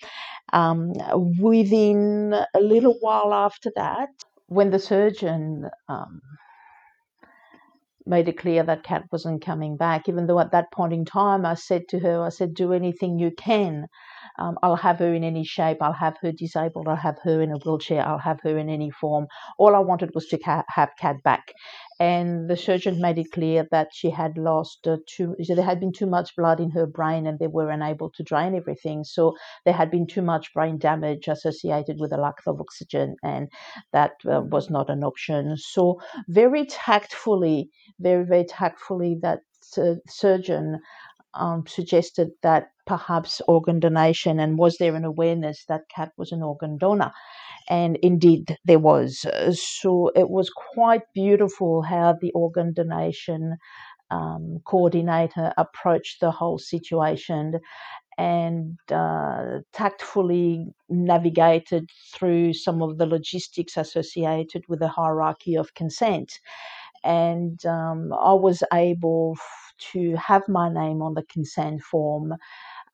Um, 0.53 0.93
within 1.41 2.35
a 2.55 2.61
little 2.61 2.97
while 3.01 3.35
after 3.35 3.71
that, 3.77 4.09
when 4.47 4.71
the 4.71 4.79
surgeon 4.79 5.69
um, 5.89 6.21
made 8.09 8.29
it 8.29 8.39
clear 8.39 8.65
that 8.65 8.85
Kat 8.85 9.05
wasn't 9.13 9.45
coming 9.45 9.77
back, 9.77 10.09
even 10.09 10.27
though 10.27 10.41
at 10.41 10.53
that 10.53 10.73
point 10.73 10.95
in 10.95 11.05
time 11.07 11.47
I 11.47 11.55
said 11.55 11.89
to 11.91 12.01
her, 12.01 12.23
I 12.25 12.31
said, 12.31 12.55
do 12.55 12.73
anything 12.75 13.19
you 13.19 13.33
can. 13.33 13.89
Um, 14.39 14.57
I'll 14.63 14.77
have 14.77 14.99
her 15.01 15.15
in 15.15 15.25
any 15.25 15.45
shape. 15.45 15.79
I'll 15.83 15.93
have 15.95 16.17
her 16.23 16.33
disabled. 16.33 16.89
I'll 16.89 16.97
have 16.97 17.19
her 17.25 17.43
in 17.43 17.53
a 17.53 17.59
wheelchair. 17.59 18.07
I'll 18.07 18.19
have 18.19 18.41
her 18.43 18.59
in 18.59 18.71
any 18.71 18.91
form. 18.91 19.29
All 19.59 19.77
I 19.77 19.81
wanted 19.81 20.13
was 20.15 20.27
to 20.29 20.39
ca- 20.39 20.65
have 20.69 20.91
Kat 21.01 21.17
back. 21.25 21.53
And 22.01 22.49
the 22.49 22.57
surgeon 22.57 23.01
made 23.01 23.19
it 23.19 23.33
clear 23.33 23.67
that 23.73 23.89
she 23.93 24.11
had 24.11 24.39
lost 24.39 24.87
uh, 24.87 24.99
too, 25.09 25.35
there 25.39 25.65
had 25.65 25.81
been 25.81 25.93
too 25.93 26.07
much 26.07 26.37
blood 26.37 26.61
in 26.61 26.71
her 26.71 26.87
brain 26.87 27.27
and 27.27 27.39
they 27.41 27.49
were 27.49 27.71
unable 27.71 28.11
to 28.11 28.23
drain 28.23 28.55
everything. 28.55 29.03
So 29.03 29.37
there 29.65 29.75
had 29.75 29.91
been 29.91 30.07
too 30.07 30.23
much 30.23 30.55
brain 30.55 30.79
damage 30.79 31.27
associated 31.27 31.97
with 31.99 32.11
the 32.11 32.17
lack 32.17 32.37
of 32.47 32.61
oxygen, 32.61 33.17
and 33.25 33.49
that 33.93 34.13
uh, 34.31 34.43
was 34.43 34.71
not 34.71 34.91
an 34.91 35.03
option. 35.03 35.57
So, 35.57 36.01
very 36.29 36.67
tactfully, 36.67 37.71
very, 37.99 38.25
very 38.25 38.45
tactfully, 38.45 39.19
that 39.23 39.41
uh, 39.77 39.95
surgeon 40.09 40.79
um, 41.35 41.65
suggested 41.67 42.31
that 42.43 42.69
perhaps 42.87 43.41
organ 43.47 43.81
donation 43.81 44.41
and 44.41 44.59
was 44.59 44.77
there 44.79 44.95
an 44.95 45.05
awareness 45.05 45.65
that 45.69 45.83
Kat 45.95 46.13
was 46.17 46.33
an 46.33 46.43
organ 46.43 46.79
donor 46.79 47.13
and 47.69 47.97
indeed 48.03 48.57
there 48.65 48.79
was. 48.79 49.27
So 49.53 50.11
it 50.17 50.31
was 50.31 50.51
quite 50.51 51.03
beautiful 51.15 51.83
how 51.83 52.17
the 52.21 52.33
organ 52.33 52.73
donation 52.73 53.57
um, 54.11 54.59
coordinator 54.65 55.53
approached 55.59 56.21
the 56.21 56.31
whole 56.31 56.59
situation 56.59 57.61
and 58.19 58.79
uh, 58.91 59.61
tactfully 59.73 60.67
navigated 60.89 61.89
through 62.15 62.53
some 62.53 62.83
of 62.83 62.99
the 62.99 63.07
logistics 63.07 63.77
associated 63.77 64.65
with 64.69 64.81
the 64.81 64.89
hierarchy 64.89 65.57
of 65.57 65.75
consent. 65.75 66.41
And 67.05 67.65
um, 67.67 68.13
I 68.13 68.33
was 68.35 68.63
able 68.73 69.37
to 69.93 70.17
have 70.17 70.49
my 70.49 70.69
name 70.69 71.03
on 71.03 71.15
the 71.15 71.25
consent 71.25 71.83
form 71.83 72.35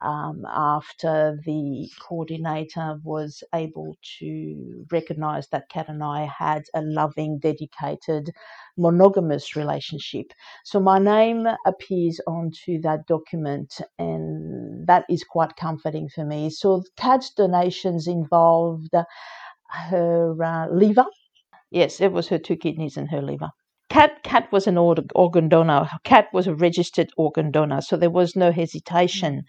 um, 0.05 0.45
after 0.49 1.41
the 1.47 1.89
coordinator 2.01 3.01
was 3.05 3.43
able 3.55 3.97
to 4.21 4.87
recognize 4.93 5.49
that 5.49 5.71
Kat 5.71 5.89
and 5.89 6.05
I 6.05 6.27
had 6.39 6.65
a 6.75 6.83
loving, 6.83 7.41
dedicated, 7.41 8.31
monogamous 8.79 9.57
relationship. 9.57 10.27
So 10.65 10.81
my 10.81 10.99
name 11.01 11.49
appears 11.67 12.21
onto 12.27 12.81
that 12.83 13.07
document, 13.09 13.81
and 13.99 14.87
that 14.87 15.07
is 15.11 15.25
quite 15.25 15.57
comforting 15.57 16.09
for 16.09 16.25
me. 16.25 16.51
So 16.51 16.83
Kat's 16.97 17.31
donations 17.31 18.07
involved 18.09 18.95
her 19.71 20.45
uh, 20.45 20.69
liver. 20.71 21.07
Yes, 21.71 22.01
it 22.01 22.13
was 22.13 22.29
her 22.29 22.39
two 22.39 22.57
kidneys 22.57 22.97
and 22.97 23.11
her 23.11 23.23
liver. 23.23 23.51
Kat, 23.95 24.25
Kat 24.25 24.51
was 24.51 24.67
an 24.67 24.77
organ 24.77 25.49
donor. 25.49 25.89
Kat 26.03 26.27
was 26.33 26.49
a 26.49 26.55
registered 26.55 27.11
organ 27.17 27.53
donor, 27.53 27.81
so 27.81 27.97
there 27.97 28.11
was 28.11 28.35
no 28.35 28.51
hesitation 28.51 29.45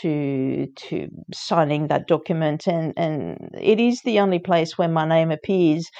to 0.00 0.68
to 0.74 1.08
signing 1.34 1.88
that 1.88 2.06
document. 2.08 2.66
And, 2.66 2.94
and 2.96 3.50
it 3.60 3.78
is 3.78 4.00
the 4.00 4.20
only 4.20 4.38
place 4.38 4.78
where 4.78 4.88
my 4.88 5.06
name 5.06 5.30
appears, 5.30 5.90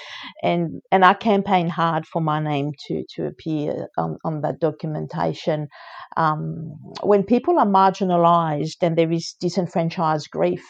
and 0.43 0.81
and 0.91 1.05
I 1.05 1.13
campaign 1.13 1.69
hard 1.69 2.07
for 2.07 2.23
my 2.23 2.41
name 2.41 2.73
to 2.87 3.05
to 3.17 3.27
appear 3.27 3.89
on, 3.99 4.17
on 4.25 4.41
that 4.41 4.61
documentation. 4.61 5.69
Um, 6.17 6.71
when 7.03 7.23
people 7.23 7.59
are 7.59 7.67
marginalised 7.67 8.81
and 8.81 8.97
there 8.97 9.13
is 9.13 9.35
disenfranchised 9.39 10.31
grief, 10.31 10.65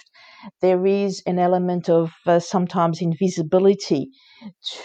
there 0.61 0.87
is 0.87 1.23
an 1.27 1.39
element 1.39 1.89
of 1.89 2.13
uh, 2.27 2.39
sometimes 2.39 3.01
invisibility 3.01 4.11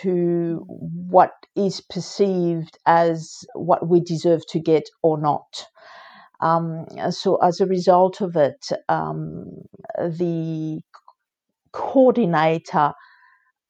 to 0.01 0.63
what 0.67 1.31
is 1.55 1.81
perceived 1.81 2.77
as 2.85 3.45
what 3.53 3.87
we 3.87 3.99
deserve 3.99 4.41
to 4.49 4.59
get 4.59 4.83
or 5.03 5.19
not. 5.19 5.65
Um, 6.41 6.85
so, 7.11 7.35
as 7.37 7.59
a 7.59 7.65
result 7.65 8.21
of 8.21 8.35
it, 8.35 8.67
um, 8.87 9.45
the 9.97 10.79
coordinator 11.73 12.93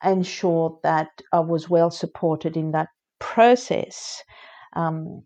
ensured 0.03 0.73
that 0.83 1.09
I 1.33 1.39
was 1.39 1.69
well 1.69 1.91
supported 1.91 2.55
in 2.55 2.71
that 2.71 2.89
process. 3.19 4.23
Um, 4.75 5.23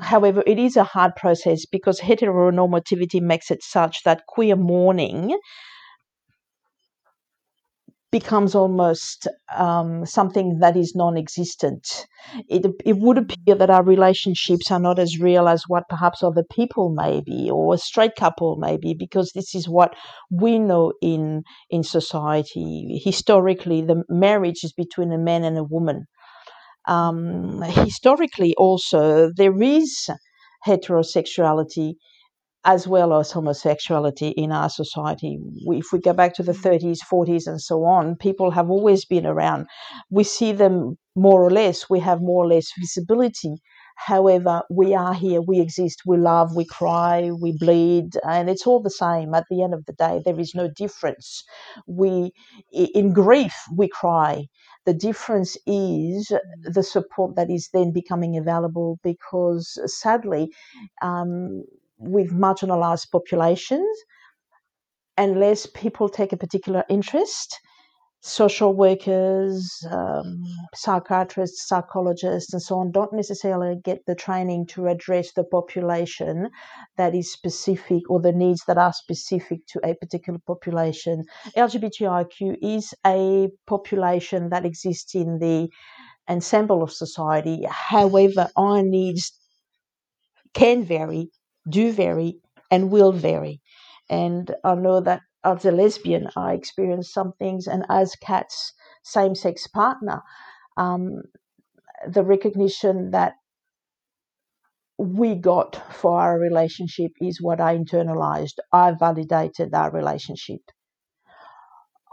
however, 0.00 0.42
it 0.46 0.58
is 0.58 0.76
a 0.76 0.84
hard 0.84 1.16
process 1.16 1.64
because 1.66 2.00
heteronormativity 2.00 3.20
makes 3.20 3.50
it 3.50 3.62
such 3.62 4.02
that 4.04 4.26
queer 4.28 4.56
mourning 4.56 5.36
becomes 8.18 8.54
almost 8.54 9.26
um, 9.56 10.06
something 10.06 10.58
that 10.60 10.76
is 10.76 10.94
non-existent. 10.94 12.06
It, 12.48 12.64
it 12.84 12.96
would 12.98 13.18
appear 13.18 13.56
that 13.56 13.70
our 13.70 13.82
relationships 13.82 14.70
are 14.70 14.78
not 14.78 15.00
as 15.00 15.18
real 15.18 15.48
as 15.48 15.64
what 15.66 15.88
perhaps 15.88 16.22
other 16.22 16.44
people 16.58 16.94
may 16.94 17.22
be, 17.30 17.50
or 17.50 17.74
a 17.74 17.78
straight 17.78 18.14
couple 18.14 18.54
may 18.66 18.76
be, 18.76 18.94
because 18.94 19.32
this 19.34 19.52
is 19.52 19.68
what 19.68 19.96
we 20.30 20.60
know 20.60 20.92
in 21.02 21.42
in 21.70 21.82
society. 21.82 23.00
Historically, 23.04 23.82
the 23.82 24.04
marriage 24.08 24.62
is 24.62 24.72
between 24.72 25.10
a 25.12 25.18
man 25.18 25.42
and 25.42 25.58
a 25.58 25.64
woman. 25.64 26.06
Um, 26.86 27.62
historically, 27.62 28.54
also 28.56 29.32
there 29.36 29.60
is 29.60 30.08
heterosexuality 30.68 31.94
as 32.64 32.88
well 32.88 33.18
as 33.18 33.30
homosexuality 33.30 34.28
in 34.28 34.50
our 34.50 34.68
society. 34.70 35.38
If 35.66 35.92
we 35.92 36.00
go 36.00 36.12
back 36.12 36.34
to 36.34 36.42
the 36.42 36.52
30s, 36.52 36.98
mm. 36.98 37.12
40s, 37.12 37.46
and 37.46 37.60
so 37.60 37.84
on, 37.84 38.16
people 38.16 38.50
have 38.52 38.70
always 38.70 39.04
been 39.04 39.26
around. 39.26 39.66
We 40.10 40.24
see 40.24 40.52
them 40.52 40.96
more 41.14 41.42
or 41.42 41.50
less, 41.50 41.88
we 41.90 42.00
have 42.00 42.20
more 42.20 42.44
or 42.44 42.48
less 42.48 42.72
visibility. 42.78 43.56
However, 43.96 44.62
we 44.70 44.94
are 44.94 45.14
here, 45.14 45.40
we 45.40 45.60
exist, 45.60 46.02
we 46.04 46.16
love, 46.16 46.56
we 46.56 46.64
cry, 46.64 47.30
we 47.30 47.56
bleed, 47.56 48.16
and 48.28 48.50
it's 48.50 48.66
all 48.66 48.80
the 48.82 48.90
same. 48.90 49.34
At 49.34 49.44
the 49.50 49.62
end 49.62 49.72
of 49.72 49.84
the 49.86 49.92
day, 49.92 50.20
there 50.24 50.40
is 50.40 50.52
no 50.54 50.68
difference. 50.68 51.44
We, 51.86 52.32
in 52.72 53.12
grief, 53.12 53.54
we 53.76 53.88
cry. 53.88 54.46
The 54.84 54.94
difference 54.94 55.56
is 55.66 56.28
mm. 56.30 56.38
the 56.64 56.82
support 56.82 57.36
that 57.36 57.50
is 57.50 57.68
then 57.72 57.92
becoming 57.92 58.36
available 58.36 58.98
because 59.04 59.78
sadly, 59.86 60.50
um, 61.00 61.62
with 61.98 62.32
marginalized 62.32 63.10
populations, 63.10 63.96
unless 65.16 65.66
people 65.66 66.08
take 66.08 66.32
a 66.32 66.36
particular 66.36 66.84
interest, 66.88 67.58
social 68.20 68.72
workers, 68.72 69.70
um, 69.90 70.42
psychiatrists, 70.74 71.68
psychologists, 71.68 72.54
and 72.54 72.62
so 72.62 72.78
on 72.78 72.90
don't 72.90 73.12
necessarily 73.12 73.76
get 73.84 74.00
the 74.06 74.14
training 74.14 74.66
to 74.66 74.86
address 74.86 75.32
the 75.32 75.44
population 75.44 76.48
that 76.96 77.14
is 77.14 77.30
specific 77.30 78.08
or 78.08 78.20
the 78.20 78.32
needs 78.32 78.64
that 78.66 78.78
are 78.78 78.94
specific 78.94 79.60
to 79.66 79.78
a 79.84 79.94
particular 79.94 80.38
population. 80.46 81.22
LGBTIQ 81.54 82.56
is 82.62 82.94
a 83.06 83.50
population 83.66 84.48
that 84.48 84.64
exists 84.64 85.14
in 85.14 85.38
the 85.38 85.68
ensemble 86.28 86.82
of 86.82 86.90
society. 86.90 87.64
However, 87.68 88.48
our 88.56 88.82
needs 88.82 89.38
can 90.54 90.82
vary, 90.84 91.30
do 91.68 91.92
vary, 91.92 92.40
and 92.70 92.90
will 92.90 93.12
vary. 93.12 93.60
And 94.10 94.54
I 94.64 94.74
know 94.74 95.00
that 95.00 95.22
as 95.44 95.64
a 95.64 95.70
lesbian, 95.72 96.28
I 96.36 96.54
experienced 96.54 97.12
some 97.12 97.32
things, 97.38 97.66
and 97.66 97.84
as 97.88 98.16
Kat's 98.16 98.72
same 99.02 99.34
sex 99.34 99.66
partner, 99.66 100.22
um, 100.76 101.22
the 102.08 102.24
recognition 102.24 103.10
that 103.12 103.34
we 104.98 105.34
got 105.34 105.76
for 105.92 106.20
our 106.20 106.38
relationship 106.38 107.12
is 107.20 107.40
what 107.42 107.60
I 107.60 107.76
internalized. 107.76 108.54
I 108.72 108.92
validated 108.92 109.74
our 109.74 109.90
relationship. 109.90 110.60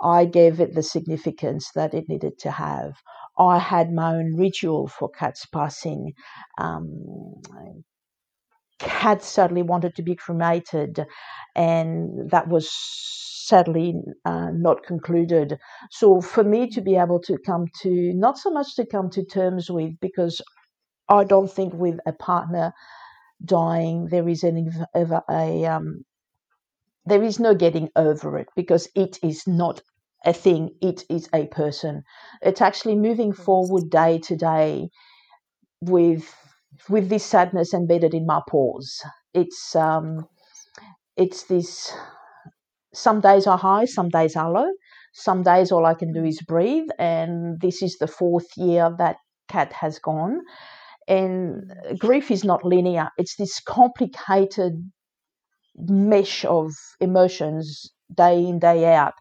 I 0.01 0.25
gave 0.25 0.59
it 0.59 0.73
the 0.75 0.83
significance 0.83 1.71
that 1.75 1.93
it 1.93 2.09
needed 2.09 2.37
to 2.39 2.51
have. 2.51 2.97
I 3.37 3.59
had 3.59 3.91
my 3.91 4.15
own 4.15 4.35
ritual 4.35 4.87
for 4.87 5.09
Kat's 5.09 5.45
passing. 5.45 6.13
Um, 6.57 7.41
Kat 8.81 9.23
sadly 9.23 9.63
wanted 9.63 9.95
to 9.95 10.03
be 10.03 10.15
cremated, 10.15 11.05
and 11.55 12.29
that 12.31 12.47
was 12.49 12.69
sadly 12.71 13.95
uh, 14.25 14.49
not 14.53 14.83
concluded. 14.83 15.57
So 15.91 16.21
for 16.21 16.43
me 16.43 16.69
to 16.71 16.81
be 16.81 16.95
able 16.95 17.19
to 17.21 17.37
come 17.45 17.65
to, 17.81 18.13
not 18.13 18.37
so 18.37 18.51
much 18.51 18.75
to 18.75 18.85
come 18.85 19.09
to 19.11 19.25
terms 19.25 19.69
with, 19.71 19.99
because 20.01 20.41
I 21.09 21.23
don't 21.25 21.51
think 21.51 21.73
with 21.73 21.99
a 22.05 22.13
partner 22.13 22.73
dying 23.45 24.07
there 24.07 24.27
is 24.29 24.43
any 24.43 24.67
ever 24.95 25.21
a 25.29 25.65
um, 25.65 26.03
there 27.05 27.23
is 27.23 27.39
no 27.39 27.55
getting 27.55 27.89
over 27.95 28.37
it 28.37 28.47
because 28.55 28.87
it 28.95 29.19
is 29.23 29.47
not 29.47 29.81
a 30.25 30.33
thing 30.33 30.71
it 30.81 31.03
is 31.09 31.29
a 31.33 31.47
person 31.47 32.03
it's 32.41 32.61
actually 32.61 32.95
moving 32.95 33.33
forward 33.33 33.89
day 33.89 34.19
to 34.19 34.35
day 34.35 34.89
with 35.81 36.33
with 36.89 37.09
this 37.09 37.25
sadness 37.25 37.73
embedded 37.73 38.13
in 38.13 38.25
my 38.25 38.41
pores. 38.49 39.01
It's 39.33 39.75
um 39.75 40.27
it's 41.17 41.43
this 41.45 41.93
some 42.93 43.21
days 43.21 43.47
are 43.47 43.57
high 43.57 43.85
some 43.85 44.09
days 44.09 44.35
are 44.35 44.51
low. 44.51 44.69
Some 45.13 45.43
days 45.43 45.71
all 45.71 45.85
i 45.85 45.93
can 45.93 46.13
do 46.13 46.23
is 46.23 46.41
breathe 46.41 46.87
and 46.99 47.59
this 47.61 47.81
is 47.81 47.97
the 47.97 48.07
fourth 48.07 48.47
year 48.57 48.93
that 48.97 49.17
cat 49.49 49.73
has 49.73 49.99
gone. 49.99 50.39
And 51.07 51.71
grief 51.97 52.31
is 52.31 52.43
not 52.43 52.63
linear. 52.63 53.09
It's 53.17 53.35
this 53.35 53.59
complicated 53.59 54.91
mesh 55.75 56.45
of 56.45 56.71
emotions 56.99 57.91
day 58.15 58.45
in 58.45 58.59
day 58.59 58.93
out 58.93 59.13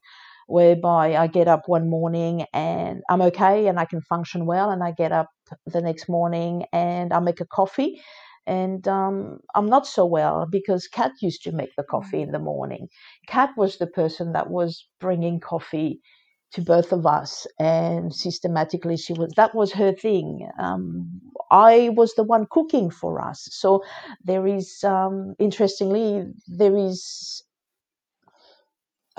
whereby 0.47 1.17
I 1.17 1.27
get 1.29 1.49
up 1.49 1.63
one 1.67 1.89
morning 1.89 2.45
and 2.53 3.03
I'm 3.09 3.23
okay 3.23 3.69
and 3.69 3.79
I 3.79 3.85
can 3.85 4.01
function 4.03 4.47
well, 4.47 4.71
and 4.71 4.83
I 4.83 4.93
get 4.93 5.13
up 5.13 5.29
the 5.67 5.83
next 5.83 6.09
morning 6.09 6.67
and 6.73 7.13
I 7.13 7.21
make 7.21 7.41
a 7.41 7.47
coffee 7.47 8.03
and 8.47 8.89
um, 8.89 9.41
I'm 9.57 9.69
not 9.69 9.89
so 9.89 10.07
well 10.07 10.47
because 10.51 10.89
Kat 10.89 11.13
used 11.23 11.45
to 11.45 11.53
make 11.53 11.77
the 11.77 11.85
coffee 11.85 12.23
in 12.23 12.33
the 12.33 12.41
morning. 12.41 12.89
Kat 13.29 13.53
was 13.57 13.79
the 13.79 13.89
person 13.89 14.35
that 14.35 14.51
was 14.51 14.87
bringing 15.01 15.41
coffee 15.41 16.03
to 16.53 16.63
both 16.63 16.93
of 16.93 17.07
us, 17.07 17.49
and 17.61 18.15
systematically 18.15 18.97
she 18.99 19.15
was 19.15 19.33
that 19.39 19.57
was 19.57 19.73
her 19.73 19.93
thing. 19.93 20.49
Um, 20.61 21.21
I 21.51 21.91
was 21.97 22.15
the 22.17 22.25
one 22.25 22.47
cooking 22.51 22.91
for 22.91 23.21
us, 23.25 23.49
so 23.53 23.85
there 24.25 24.47
is 24.47 24.85
um, 24.85 25.35
interestingly 25.41 26.27
there 26.49 26.77
is 26.79 27.45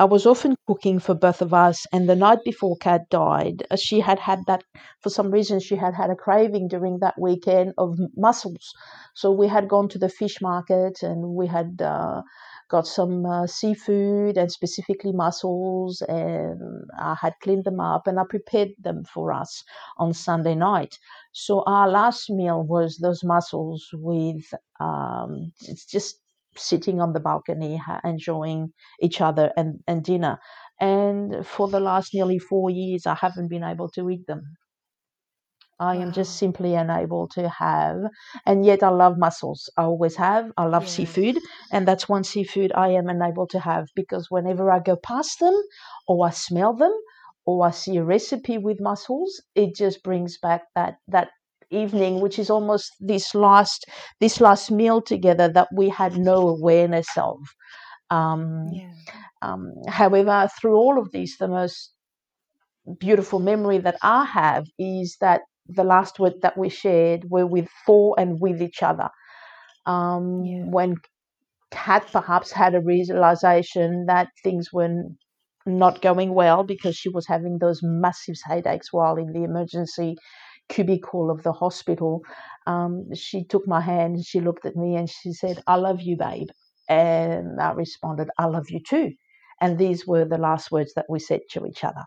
I 0.01 0.05
was 0.05 0.25
often 0.25 0.55
cooking 0.65 0.97
for 0.97 1.13
both 1.13 1.43
of 1.43 1.53
us. 1.53 1.85
And 1.93 2.09
the 2.09 2.15
night 2.15 2.39
before 2.43 2.75
Kat 2.77 3.01
died, 3.11 3.67
uh, 3.69 3.75
she 3.75 3.99
had 3.99 4.17
had 4.17 4.39
that, 4.47 4.63
for 4.99 5.11
some 5.11 5.29
reason, 5.29 5.59
she 5.59 5.75
had 5.75 5.93
had 5.93 6.09
a 6.09 6.15
craving 6.15 6.69
during 6.69 6.97
that 7.01 7.19
weekend 7.19 7.75
of 7.77 7.99
mussels. 8.17 8.73
So 9.13 9.29
we 9.31 9.47
had 9.47 9.69
gone 9.69 9.89
to 9.89 9.99
the 9.99 10.09
fish 10.09 10.41
market 10.41 11.03
and 11.03 11.35
we 11.35 11.45
had 11.45 11.83
uh, 11.83 12.23
got 12.67 12.87
some 12.87 13.27
uh, 13.27 13.45
seafood 13.45 14.37
and 14.37 14.51
specifically 14.51 15.11
mussels. 15.11 16.01
And 16.01 16.89
I 16.97 17.13
had 17.21 17.33
cleaned 17.43 17.65
them 17.65 17.79
up 17.79 18.07
and 18.07 18.19
I 18.19 18.23
prepared 18.27 18.69
them 18.79 19.03
for 19.03 19.31
us 19.31 19.63
on 19.99 20.13
Sunday 20.13 20.55
night. 20.55 20.97
So 21.31 21.61
our 21.67 21.87
last 21.87 22.27
meal 22.31 22.63
was 22.63 22.97
those 22.97 23.23
mussels 23.23 23.87
with 23.93 24.51
um, 24.79 25.53
it's 25.67 25.85
just 25.85 26.19
sitting 26.55 27.01
on 27.01 27.13
the 27.13 27.19
balcony 27.19 27.81
enjoying 28.03 28.73
each 29.01 29.21
other 29.21 29.51
and, 29.57 29.79
and 29.87 30.03
dinner. 30.03 30.39
And 30.79 31.45
for 31.45 31.67
the 31.67 31.79
last 31.79 32.13
nearly 32.13 32.39
four 32.39 32.69
years, 32.69 33.05
I 33.05 33.15
haven't 33.15 33.49
been 33.49 33.63
able 33.63 33.89
to 33.89 34.09
eat 34.09 34.25
them. 34.27 34.43
I 35.81 35.97
am 35.97 36.13
just 36.13 36.37
simply 36.37 36.75
unable 36.75 37.27
to 37.29 37.49
have, 37.49 37.97
and 38.45 38.63
yet 38.65 38.81
I 38.83 38.87
love 38.89 39.17
mussels. 39.17 39.69
I 39.75 39.83
always 39.83 40.15
have. 40.15 40.49
I 40.55 40.63
love 40.63 40.87
seafood, 40.87 41.39
and 41.73 41.85
that's 41.85 42.07
one 42.07 42.23
seafood 42.23 42.71
I 42.73 42.87
am 42.91 43.09
unable 43.09 43.47
to 43.47 43.59
have 43.59 43.89
because 43.93 44.31
whenever 44.31 44.71
I 44.71 44.79
go 44.79 44.95
past 44.95 45.41
them, 45.41 45.53
or 46.07 46.25
I 46.25 46.29
smell 46.29 46.73
them, 46.73 46.93
or 47.45 47.65
I 47.67 47.71
see 47.71 47.97
a 47.97 48.03
recipe 48.05 48.57
with 48.59 48.79
mussels, 48.79 49.41
it 49.55 49.75
just 49.75 50.03
brings 50.03 50.37
back 50.37 50.67
that 50.73 50.99
that 51.09 51.31
evening, 51.71 52.21
which 52.21 52.39
is 52.39 52.49
almost 52.49 52.91
this 52.99 53.33
last 53.35 53.85
this 54.19 54.41
last 54.41 54.71
meal 54.71 55.01
together 55.01 55.47
that 55.49 55.69
we 55.75 55.89
had 55.89 56.17
no 56.17 56.47
awareness 56.47 57.07
of. 57.17 57.37
Um, 58.09 58.67
yeah. 58.73 58.93
um, 59.41 59.73
however, 59.87 60.49
through 60.59 60.75
all 60.75 60.99
of 60.99 61.11
this, 61.11 61.37
the 61.37 61.47
most 61.47 61.93
beautiful 62.99 63.39
memory 63.39 63.77
that 63.79 63.97
I 64.01 64.25
have 64.25 64.65
is 64.77 65.17
that 65.21 65.41
the 65.67 65.83
last 65.83 66.19
word 66.19 66.33
that 66.41 66.57
we 66.57 66.69
shared 66.69 67.25
were 67.29 67.45
with 67.47 67.69
for 67.85 68.15
and 68.17 68.39
with 68.41 68.61
each 68.61 68.83
other. 68.83 69.09
Um, 69.85 70.43
yeah. 70.43 70.63
When 70.65 70.95
Kat 71.71 72.07
perhaps 72.11 72.51
had 72.51 72.75
a 72.75 72.81
realization 72.81 74.05
that 74.07 74.27
things 74.43 74.73
were 74.73 74.89
not 75.65 76.01
going 76.01 76.33
well 76.33 76.63
because 76.63 76.95
she 76.95 77.09
was 77.09 77.27
having 77.27 77.59
those 77.59 77.79
massive 77.83 78.35
headaches 78.43 78.91
while 78.91 79.15
in 79.15 79.31
the 79.31 79.43
emergency 79.43 80.17
cubicle 80.71 81.29
of 81.29 81.43
the 81.43 81.51
hospital, 81.51 82.21
um, 82.65 83.13
she 83.13 83.43
took 83.43 83.67
my 83.67 83.81
hand 83.81 84.15
and 84.15 84.25
she 84.25 84.39
looked 84.39 84.65
at 84.65 84.75
me 84.75 84.95
and 84.95 85.09
she 85.09 85.33
said, 85.33 85.61
I 85.67 85.75
love 85.75 86.01
you, 86.01 86.17
babe. 86.17 86.49
And 86.89 87.61
I 87.61 87.71
responded, 87.73 88.29
I 88.37 88.45
love 88.45 88.69
you 88.69 88.79
too. 88.79 89.11
And 89.61 89.77
these 89.77 90.07
were 90.07 90.25
the 90.25 90.37
last 90.37 90.71
words 90.71 90.93
that 90.95 91.05
we 91.09 91.19
said 91.19 91.41
to 91.51 91.65
each 91.65 91.83
other. 91.83 92.05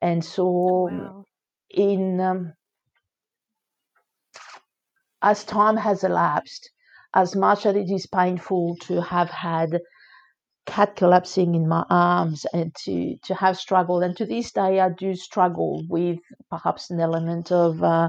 And 0.00 0.24
so, 0.24 0.88
wow. 0.90 1.24
in 1.70 2.20
um, 2.20 2.52
as 5.22 5.44
time 5.44 5.76
has 5.76 6.04
elapsed, 6.04 6.70
as 7.14 7.34
much 7.34 7.66
as 7.66 7.76
it 7.76 7.90
is 7.90 8.06
painful 8.06 8.76
to 8.82 9.00
have 9.02 9.30
had 9.30 9.80
Kat 10.66 10.96
collapsing 10.96 11.54
in 11.54 11.68
my 11.68 11.84
arms 11.90 12.44
and 12.52 12.74
to, 12.84 13.16
to 13.24 13.34
have 13.34 13.56
struggled. 13.56 14.02
And 14.02 14.16
to 14.16 14.26
this 14.26 14.52
day, 14.52 14.80
I 14.80 14.90
do 14.90 15.14
struggle 15.14 15.84
with 15.88 16.18
perhaps 16.50 16.90
an 16.90 17.00
element 17.00 17.52
of, 17.52 17.82
uh, 17.82 18.08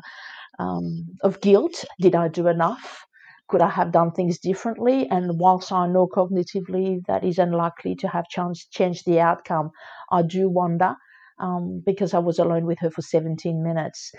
um, 0.59 1.05
of 1.23 1.41
guilt. 1.41 1.85
Did 1.99 2.15
I 2.15 2.27
do 2.27 2.47
enough? 2.47 3.05
Could 3.47 3.61
I 3.61 3.69
have 3.69 3.91
done 3.91 4.11
things 4.11 4.39
differently? 4.39 5.07
And 5.09 5.39
whilst 5.39 5.71
I 5.71 5.87
know 5.87 6.07
cognitively 6.07 7.05
that 7.07 7.23
is 7.23 7.39
unlikely 7.39 7.95
to 7.97 8.07
have 8.09 8.27
changed, 8.27 8.71
changed 8.71 9.05
the 9.05 9.19
outcome, 9.21 9.71
I 10.11 10.21
do 10.23 10.49
wonder 10.49 10.95
um, 11.39 11.81
because 11.85 12.13
I 12.13 12.19
was 12.19 12.39
alone 12.39 12.65
with 12.65 12.79
her 12.79 12.89
for 12.91 13.01
17 13.01 13.63
minutes. 13.63 14.11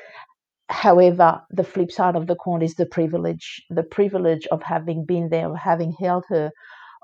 However, 0.70 1.42
the 1.50 1.64
flip 1.64 1.90
side 1.90 2.16
of 2.16 2.26
the 2.26 2.36
coin 2.36 2.62
is 2.62 2.74
the 2.74 2.86
privilege, 2.86 3.62
the 3.70 3.82
privilege 3.82 4.46
of 4.48 4.62
having 4.62 5.04
been 5.06 5.28
there, 5.30 5.48
of 5.50 5.56
having 5.56 5.92
held 5.92 6.24
her, 6.28 6.52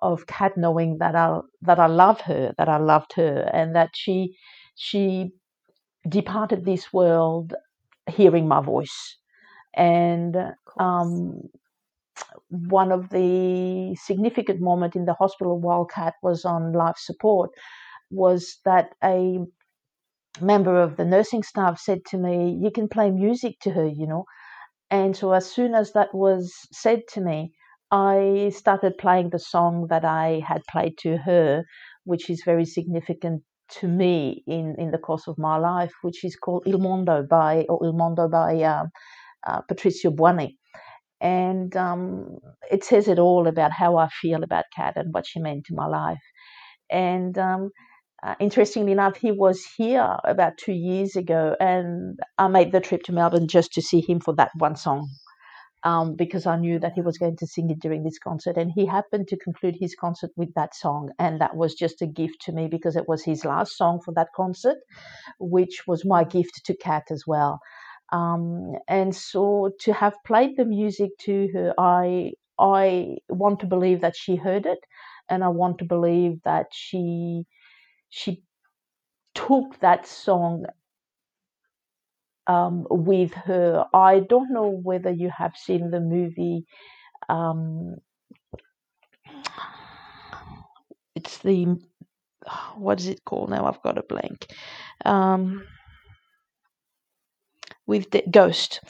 of 0.05 0.29
Kat 0.29 0.57
knowing 0.59 0.99
that 1.01 1.17
I 1.17 1.40
that 1.62 1.81
I 1.81 1.88
love 1.88 2.23
her, 2.23 2.55
that 2.59 2.71
I 2.71 2.79
loved 2.79 3.14
her, 3.14 3.51
and 3.55 3.77
that 3.77 3.90
she 3.97 4.37
she 4.77 5.33
departed 6.09 6.64
this 6.64 6.93
world 6.93 7.55
hearing 8.11 8.49
my 8.49 8.62
voice. 8.62 9.19
And 9.77 10.37
um, 10.79 11.43
one 12.51 12.93
of 12.93 13.11
the 13.11 13.97
significant 13.97 14.61
moment 14.61 14.97
in 14.97 15.07
the 15.07 15.14
hospital 15.14 15.61
while 15.61 15.85
Kat 15.87 16.14
was 16.23 16.45
on 16.45 16.73
life 16.73 16.99
support 16.99 17.51
was 18.11 18.59
that 18.64 18.90
a 19.05 19.40
member 20.40 20.81
of 20.83 20.97
the 20.97 21.05
nursing 21.05 21.43
staff 21.43 21.81
said 21.81 22.05
to 22.07 22.19
me, 22.19 22.59
"You 22.62 22.71
can 22.71 22.88
play 22.88 23.11
music 23.11 23.61
to 23.62 23.71
her," 23.73 23.88
you 23.88 24.07
know. 24.07 24.25
And 24.90 25.17
so 25.17 25.33
as 25.35 25.51
soon 25.51 25.75
as 25.75 25.93
that 25.95 26.14
was 26.14 26.55
said 26.73 27.03
to 27.14 27.23
me, 27.23 27.53
I 27.94 28.50
started 28.52 28.98
playing 28.98 29.30
the 29.30 29.38
song 29.38 29.87
that 29.88 30.04
I 30.04 30.42
had 30.44 30.62
played 30.68 30.98
to 31.02 31.16
her, 31.18 31.64
which 32.02 32.28
is 32.28 32.42
very 32.44 32.64
significant 32.64 33.42
to 33.78 33.87
me 33.87 34.42
in, 34.48 34.74
in 34.78 34.90
the 34.90 34.98
course 34.98 35.28
of 35.28 35.38
my 35.38 35.59
life, 35.59 35.92
which 36.02 36.24
is 36.24 36.35
called 36.35 36.64
Il 36.66 36.78
Mondo 36.78 37.22
by 37.22 37.66
or 37.68 37.87
Il 37.87 37.92
Mondo 37.92 38.28
by 38.28 38.61
uh, 38.62 38.87
uh, 39.46 39.61
Patrizio 39.70 40.11
Buanne. 40.11 40.57
And 41.20 41.76
um, 41.76 42.38
it 42.68 42.83
says 42.83 43.07
it 43.07 43.20
all 43.20 43.46
about 43.46 43.70
how 43.70 43.96
I 43.96 44.09
feel 44.09 44.42
about 44.42 44.64
Kat 44.74 44.94
and 44.96 45.14
what 45.14 45.24
she 45.28 45.38
meant 45.38 45.66
to 45.66 45.74
my 45.76 45.87
life. 45.87 46.24
And 46.90 47.38
um, 47.38 47.70
uh, 48.26 48.35
interestingly 48.40 48.90
enough, 48.90 49.16
he 49.18 49.30
was 49.30 49.64
here 49.76 50.16
about 50.24 50.59
two 50.59 50.72
years 50.72 51.14
ago, 51.14 51.54
and 51.61 52.18
I 52.38 52.48
made 52.48 52.72
the 52.72 52.80
trip 52.80 53.04
to 53.04 53.12
Melbourne 53.12 53.46
just 53.46 53.72
to 53.74 53.83
see 53.83 54.00
him 54.00 54.18
for 54.18 54.35
that 54.35 54.50
one 54.59 54.74
song. 54.76 55.09
Um, 55.85 56.16
because 56.16 56.47
I 56.47 56.57
knew 56.57 56.79
that 56.79 56.94
he 56.94 57.03
was 57.03 57.18
going 57.18 57.37
to 57.37 57.47
sing 57.47 57.68
it 57.70 57.79
during 57.79 58.05
this 58.05 58.18
concert, 58.18 58.57
and 58.57 58.73
he 58.73 58.87
happened 58.87 59.29
to 59.29 59.37
conclude 59.37 59.77
his 59.79 59.94
concert 59.94 60.31
with 60.37 60.55
that 60.55 60.75
song, 60.75 61.11
and 61.18 61.40
that 61.42 61.57
was 61.57 61.75
just 61.75 62.01
a 62.03 62.07
gift 62.07 62.40
to 62.42 62.53
me 62.53 62.68
because 62.68 62.97
it 62.97 63.07
was 63.07 63.23
his 63.23 63.44
last 63.44 63.77
song 63.77 64.01
for 64.03 64.14
that 64.14 64.29
concert, 64.35 64.79
which 65.38 65.87
was 65.87 66.05
my 66.05 66.25
gift 66.25 66.64
to 66.64 66.77
Kat 66.77 67.05
as 67.11 67.25
well. 67.27 67.61
Um, 68.12 68.75
and 68.88 69.14
so 69.14 69.73
to 69.81 69.92
have 69.92 70.14
played 70.27 70.57
the 70.57 70.64
music 70.64 71.11
to 71.23 71.49
her, 71.55 71.75
I 71.79 72.33
I 72.59 73.18
want 73.29 73.61
to 73.61 73.66
believe 73.66 74.01
that 74.03 74.16
she 74.16 74.37
heard 74.37 74.66
it, 74.66 74.79
and 75.29 75.44
I 75.44 75.49
want 75.49 75.79
to 75.79 75.85
believe 75.85 76.40
that 76.44 76.66
she 76.73 77.44
she 78.11 78.42
took 79.35 79.79
that 79.81 80.07
song 80.07 80.66
um, 82.46 82.87
with 82.90 83.35
her. 83.35 83.87
I 83.94 84.20
don't 84.20 84.52
know 84.52 84.68
whether 84.70 85.11
you 85.11 85.30
have 85.37 85.57
seen 85.57 85.90
the 85.90 86.00
movie. 86.00 86.64
Um, 87.28 87.96
it's 91.14 91.38
the 91.38 91.76
what 92.76 93.00
is 93.00 93.09
it 93.09 93.24
called 93.24 93.50
now? 93.50 93.66
I've 93.66 93.83
got 93.83 93.98
a 93.98 94.02
blank. 94.02 94.48
Um, 95.04 95.64
with 97.87 98.11
the 98.11 98.22
ghost 98.30 98.80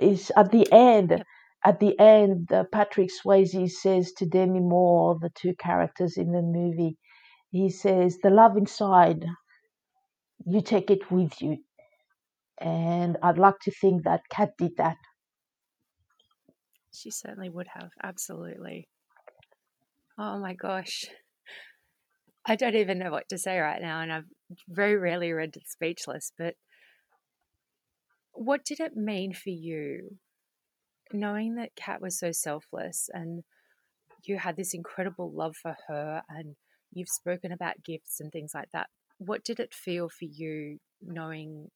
is 0.00 0.32
at 0.36 0.52
the 0.52 0.70
end. 0.72 1.24
At 1.64 1.80
the 1.80 1.98
end, 1.98 2.52
uh, 2.52 2.64
Patrick 2.72 3.10
Swayze 3.10 3.70
says 3.70 4.12
to 4.18 4.26
Demi 4.26 4.60
Moore, 4.60 5.18
the 5.20 5.30
two 5.34 5.54
characters 5.56 6.16
in 6.16 6.32
the 6.32 6.42
movie, 6.42 6.96
he 7.50 7.70
says, 7.70 8.18
"The 8.22 8.30
love 8.30 8.56
inside, 8.56 9.26
you 10.46 10.62
take 10.62 10.90
it 10.90 11.10
with 11.10 11.42
you." 11.42 11.58
And 12.60 13.16
I'd 13.22 13.38
like 13.38 13.58
to 13.62 13.70
think 13.70 14.04
that 14.04 14.28
Kat 14.28 14.52
did 14.58 14.76
that. 14.76 14.98
She 16.92 17.10
certainly 17.10 17.48
would 17.48 17.68
have, 17.74 17.90
absolutely. 18.02 18.88
Oh 20.18 20.38
my 20.38 20.54
gosh. 20.54 21.06
I 22.44 22.56
don't 22.56 22.74
even 22.74 22.98
know 22.98 23.10
what 23.10 23.28
to 23.28 23.38
say 23.38 23.58
right 23.58 23.80
now, 23.80 24.00
and 24.00 24.12
I've 24.12 24.24
very 24.68 24.96
rarely 24.96 25.32
read 25.32 25.54
Speechless, 25.66 26.32
but 26.36 26.54
what 28.32 28.64
did 28.64 28.80
it 28.80 28.96
mean 28.96 29.32
for 29.32 29.50
you 29.50 30.16
knowing 31.12 31.56
that 31.56 31.76
Kat 31.76 32.00
was 32.00 32.18
so 32.18 32.32
selfless 32.32 33.08
and 33.12 33.42
you 34.24 34.38
had 34.38 34.56
this 34.56 34.74
incredible 34.74 35.30
love 35.32 35.56
for 35.60 35.76
her 35.88 36.22
and 36.28 36.56
you've 36.92 37.08
spoken 37.08 37.52
about 37.52 37.84
gifts 37.84 38.20
and 38.20 38.30
things 38.32 38.52
like 38.54 38.68
that? 38.72 38.88
What 39.18 39.44
did 39.44 39.60
it 39.60 39.74
feel 39.74 40.08
for 40.08 40.24
you 40.24 40.78
knowing 41.02 41.68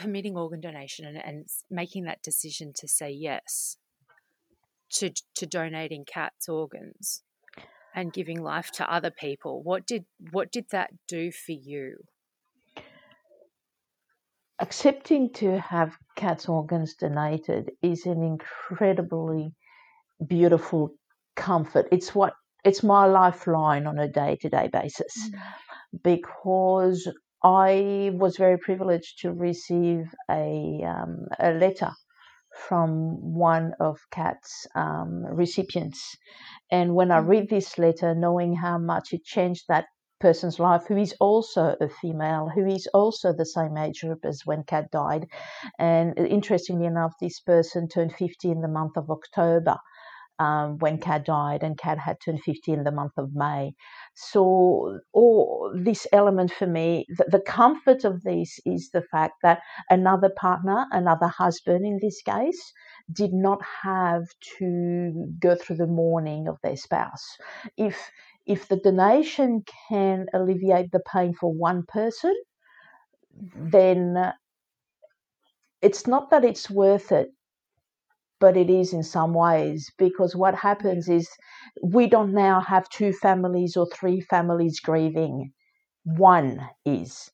permitting 0.00 0.36
organ 0.36 0.60
donation 0.60 1.04
and, 1.06 1.16
and 1.16 1.46
making 1.70 2.04
that 2.04 2.22
decision 2.22 2.72
to 2.76 2.88
say 2.88 3.10
yes 3.10 3.76
to 4.94 5.10
to 5.36 5.46
donating 5.46 6.04
cats' 6.04 6.48
organs 6.48 7.22
and 7.94 8.12
giving 8.12 8.42
life 8.42 8.70
to 8.72 8.92
other 8.92 9.10
people? 9.10 9.62
What 9.62 9.86
did 9.86 10.04
what 10.30 10.50
did 10.50 10.66
that 10.70 10.90
do 11.06 11.30
for 11.30 11.52
you? 11.52 11.96
accepting 14.60 15.32
to 15.32 15.58
have 15.58 15.96
cats' 16.16 16.48
organs 16.48 16.94
donated 16.94 17.72
is 17.82 18.06
an 18.06 18.22
incredibly 18.22 19.52
beautiful 20.26 20.90
comfort. 21.34 21.88
It's 21.90 22.14
what 22.14 22.34
it's 22.62 22.82
my 22.82 23.06
lifeline 23.06 23.86
on 23.86 23.98
a 23.98 24.06
day 24.06 24.36
to 24.42 24.50
day 24.50 24.68
basis 24.70 25.16
mm-hmm. 25.26 25.96
because 26.04 27.08
I 27.42 28.10
was 28.14 28.36
very 28.36 28.58
privileged 28.58 29.20
to 29.20 29.32
receive 29.32 30.14
a, 30.30 30.82
um, 30.84 31.26
a 31.38 31.52
letter 31.52 31.92
from 32.68 33.34
one 33.34 33.72
of 33.80 33.98
Kat's 34.10 34.66
um, 34.74 35.24
recipients. 35.24 36.16
And 36.70 36.94
when 36.94 37.10
I 37.10 37.20
mm. 37.20 37.28
read 37.28 37.48
this 37.48 37.78
letter, 37.78 38.14
knowing 38.14 38.54
how 38.56 38.78
much 38.78 39.12
it 39.12 39.24
changed 39.24 39.64
that 39.68 39.86
person's 40.20 40.58
life 40.58 40.82
who 40.86 40.98
is 40.98 41.14
also 41.18 41.76
a 41.80 41.88
female, 41.88 42.50
who 42.54 42.66
is 42.66 42.86
also 42.92 43.32
the 43.32 43.46
same 43.46 43.76
age 43.76 44.02
group 44.02 44.24
as 44.24 44.42
when 44.44 44.62
Kat 44.64 44.90
died. 44.90 45.26
And 45.78 46.18
interestingly 46.18 46.86
enough, 46.86 47.14
this 47.20 47.40
person 47.40 47.88
turned 47.88 48.14
50 48.14 48.50
in 48.50 48.60
the 48.60 48.68
month 48.68 48.96
of 48.96 49.10
October. 49.10 49.78
Um, 50.40 50.78
when 50.80 50.98
Kat 50.98 51.26
died, 51.26 51.62
and 51.64 51.78
Kat 51.78 51.98
had 52.00 52.18
turned 52.24 52.42
50 52.42 52.72
in 52.72 52.84
the 52.84 52.92
month 52.92 53.12
of 53.18 53.34
May. 53.34 53.74
So, 54.16 55.00
all 55.14 55.72
this 55.76 56.08
element 56.12 56.52
for 56.52 56.66
me, 56.66 57.06
the, 57.18 57.26
the 57.30 57.40
comfort 57.40 58.04
of 58.04 58.24
this 58.24 58.60
is 58.66 58.90
the 58.92 59.02
fact 59.02 59.34
that 59.44 59.60
another 59.90 60.30
partner, 60.30 60.86
another 60.92 61.28
husband 61.28 61.86
in 61.86 62.00
this 62.02 62.22
case, 62.22 62.72
did 63.12 63.34
not 63.34 63.60
have 63.84 64.24
to 64.58 65.26
go 65.40 65.56
through 65.56 65.76
the 65.78 65.88
mourning 65.88 66.48
of 66.48 66.58
their 66.64 66.76
spouse. 66.78 67.26
If 67.78 68.10
if 68.46 68.68
the 68.68 68.76
donation 68.78 69.64
can 69.88 70.26
alleviate 70.34 70.92
the 70.92 71.00
pain 71.12 71.34
for 71.34 71.52
one 71.52 71.84
person, 71.88 72.34
then 73.56 74.32
it's 75.82 76.06
not 76.06 76.30
that 76.30 76.44
it's 76.44 76.70
worth 76.70 77.12
it, 77.12 77.30
but 78.40 78.56
it 78.56 78.70
is 78.70 78.92
in 78.92 79.02
some 79.02 79.34
ways 79.34 79.90
because 79.98 80.34
what 80.36 80.54
happens 80.54 81.08
is 81.08 81.28
we 81.82 82.06
don't 82.08 82.32
now 82.34 82.60
have 82.60 82.88
two 82.88 83.12
families 83.12 83.76
or 83.76 83.86
three 83.86 84.20
families 84.20 84.80
grieving. 84.80 85.52
One 86.04 86.68
is. 86.84 87.30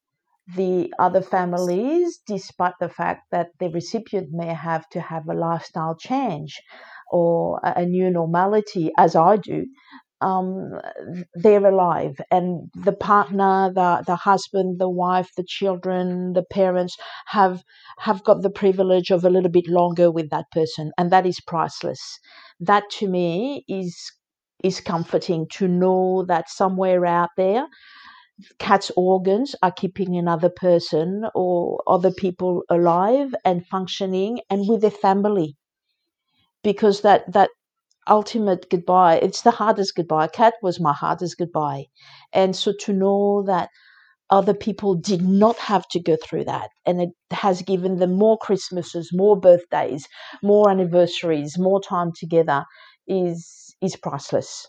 The 0.56 0.92
other 0.98 1.22
families, 1.22 2.18
despite 2.26 2.74
the 2.80 2.88
fact 2.88 3.22
that 3.32 3.50
the 3.60 3.68
recipient 3.70 4.28
may 4.32 4.54
have 4.54 4.88
to 4.90 5.00
have 5.00 5.28
a 5.28 5.34
lifestyle 5.34 5.96
change 5.96 6.60
or 7.10 7.60
a 7.62 7.84
new 7.86 8.10
normality, 8.10 8.92
as 8.98 9.16
I 9.16 9.36
do, 9.36 9.66
um, 10.20 10.81
they're 11.35 11.66
alive. 11.66 12.20
And 12.31 12.70
the 12.74 12.92
partner 12.92 13.70
the 13.74 14.02
the 14.07 14.16
husband 14.16 14.79
the 14.79 14.88
wife 14.88 15.31
the 15.37 15.44
children 15.44 16.33
the 16.33 16.42
parents 16.44 16.96
have 17.26 17.62
have 17.98 18.24
got 18.24 18.42
the 18.42 18.50
privilege 18.50 19.11
of 19.11 19.24
a 19.24 19.31
little 19.31 19.50
bit 19.50 19.68
longer 19.68 20.11
with 20.11 20.31
that 20.31 20.46
person 20.52 20.92
and 20.98 21.11
that 21.12 21.26
is 21.26 21.40
priceless. 21.40 22.00
That 22.61 22.85
to 22.98 23.09
me 23.09 23.64
is 23.68 24.12
is 24.64 24.81
comforting 24.81 25.46
to 25.52 25.68
know 25.68 26.24
that 26.29 26.48
somewhere 26.50 27.05
out 27.07 27.31
there 27.37 27.66
cat's 28.59 28.90
organs 28.96 29.57
are 29.62 29.72
keeping 29.72 30.16
another 30.16 30.50
person 30.50 31.26
or 31.35 31.83
other 31.87 32.12
people 32.12 32.64
alive 32.68 33.35
and 33.46 33.66
functioning 33.66 34.40
and 34.50 34.68
with 34.68 34.83
their 34.83 34.90
family. 34.90 35.57
Because 36.62 37.00
that 37.00 37.33
that 37.33 37.48
ultimate 38.08 38.70
goodbye. 38.70 39.16
It's 39.18 39.42
the 39.42 39.50
hardest 39.50 39.94
goodbye. 39.96 40.28
Cat 40.28 40.54
was 40.62 40.80
my 40.80 40.92
hardest 40.92 41.38
goodbye. 41.38 41.86
And 42.32 42.54
so 42.56 42.72
to 42.80 42.92
know 42.92 43.44
that 43.46 43.70
other 44.30 44.54
people 44.54 44.94
did 44.94 45.22
not 45.22 45.56
have 45.58 45.86
to 45.88 46.00
go 46.00 46.16
through 46.16 46.44
that 46.44 46.70
and 46.84 47.00
it 47.00 47.10
has 47.30 47.62
given 47.62 47.98
them 47.98 48.14
more 48.14 48.38
Christmases, 48.38 49.10
more 49.12 49.38
birthdays, 49.38 50.08
more 50.42 50.70
anniversaries, 50.70 51.58
more 51.58 51.80
time 51.80 52.12
together 52.18 52.64
is 53.06 53.76
is 53.82 53.96
priceless. 53.96 54.66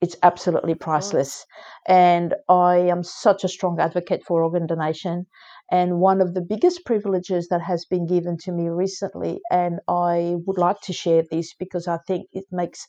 It's 0.00 0.16
absolutely 0.22 0.74
priceless. 0.74 1.44
And 1.88 2.34
I 2.48 2.76
am 2.76 3.02
such 3.02 3.42
a 3.44 3.48
strong 3.48 3.80
advocate 3.80 4.22
for 4.24 4.44
organ 4.44 4.66
donation. 4.66 5.26
And 5.70 6.00
one 6.00 6.20
of 6.20 6.34
the 6.34 6.40
biggest 6.40 6.84
privileges 6.86 7.48
that 7.48 7.62
has 7.62 7.84
been 7.84 8.06
given 8.06 8.38
to 8.38 8.52
me 8.52 8.68
recently, 8.68 9.40
and 9.50 9.80
I 9.88 10.36
would 10.46 10.58
like 10.58 10.80
to 10.82 10.92
share 10.92 11.22
this 11.30 11.54
because 11.54 11.88
I 11.88 11.98
think 12.06 12.28
it 12.32 12.46
makes 12.52 12.86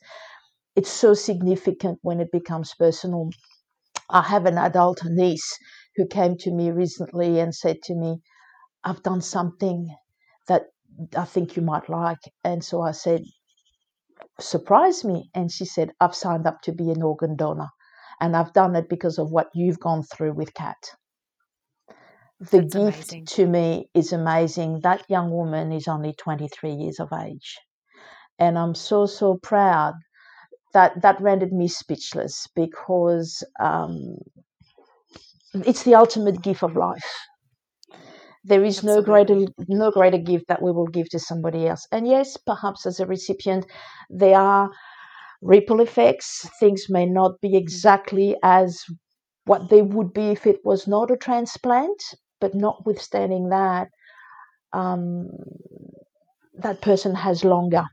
it's 0.76 0.90
so 0.90 1.14
significant 1.14 1.98
when 2.02 2.20
it 2.20 2.32
becomes 2.32 2.74
personal. 2.78 3.30
I 4.10 4.22
have 4.22 4.46
an 4.46 4.58
adult 4.58 5.04
niece 5.04 5.58
who 5.96 6.06
came 6.06 6.36
to 6.38 6.52
me 6.52 6.70
recently 6.70 7.40
and 7.40 7.54
said 7.54 7.82
to 7.84 7.94
me, 7.94 8.22
I've 8.84 9.02
done 9.02 9.20
something 9.22 9.94
that 10.48 10.66
I 11.16 11.24
think 11.24 11.56
you 11.56 11.62
might 11.62 11.88
like. 11.88 12.20
And 12.44 12.64
so 12.64 12.82
I 12.82 12.92
said, 12.92 13.22
Surprise 14.40 15.04
me. 15.04 15.30
And 15.34 15.50
she 15.52 15.64
said, 15.64 15.92
I've 16.00 16.14
signed 16.14 16.46
up 16.46 16.62
to 16.62 16.72
be 16.72 16.90
an 16.90 17.02
organ 17.02 17.36
donor. 17.36 17.68
And 18.20 18.36
I've 18.36 18.52
done 18.52 18.76
it 18.76 18.88
because 18.88 19.18
of 19.18 19.30
what 19.30 19.48
you've 19.54 19.80
gone 19.80 20.02
through 20.02 20.32
with 20.34 20.52
Kat. 20.54 20.76
The 22.40 22.62
That's 22.62 22.74
gift 22.74 23.08
amazing. 23.10 23.26
to 23.28 23.46
me 23.46 23.88
is 23.94 24.12
amazing. 24.12 24.80
That 24.82 25.08
young 25.08 25.30
woman 25.30 25.72
is 25.72 25.86
only 25.88 26.12
23 26.14 26.72
years 26.72 26.98
of 27.00 27.12
age. 27.12 27.58
And 28.38 28.58
I'm 28.58 28.74
so, 28.74 29.06
so 29.06 29.38
proud 29.42 29.94
that 30.74 31.02
that 31.02 31.20
rendered 31.20 31.52
me 31.52 31.68
speechless 31.68 32.46
because 32.54 33.44
um, 33.60 34.16
it's 35.54 35.84
the 35.84 35.94
ultimate 35.94 36.42
gift 36.42 36.62
of 36.62 36.76
life. 36.76 37.10
There 38.44 38.64
is 38.64 38.82
no 38.84 39.02
greater 39.02 39.46
no 39.68 39.90
greater 39.90 40.18
gift 40.18 40.46
that 40.48 40.62
we 40.62 40.72
will 40.72 40.86
give 40.88 41.08
to 41.10 41.18
somebody 41.18 41.66
else. 41.68 41.86
And 41.92 42.06
yes, 42.06 42.36
perhaps 42.36 42.86
as 42.86 43.00
a 43.00 43.06
recipient, 43.06 43.66
there 44.10 44.38
are 44.38 44.70
ripple 45.42 45.80
effects. 45.80 46.48
Things 46.60 46.86
may 46.90 47.06
not 47.06 47.40
be 47.40 47.56
exactly 47.56 48.36
as 48.42 48.84
what 49.46 49.70
they 49.70 49.82
would 49.82 50.12
be 50.12 50.28
if 50.30 50.46
it 50.46 50.60
was 50.64 50.86
not 50.88 51.10
a 51.10 51.16
transplant. 51.16 52.02
But 52.40 52.54
notwithstanding 52.54 53.50
that, 53.50 53.88
um, 54.72 55.28
that 56.54 56.80
person 56.82 57.14
has 57.14 57.44
longer, 57.44 57.84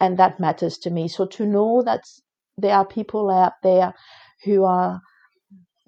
and 0.00 0.18
that 0.18 0.40
matters 0.40 0.78
to 0.78 0.90
me. 0.90 1.08
So 1.08 1.26
to 1.26 1.46
know 1.46 1.82
that 1.84 2.02
there 2.58 2.74
are 2.74 2.86
people 2.86 3.30
out 3.30 3.54
there 3.62 3.94
who 4.44 4.64
are 4.64 5.00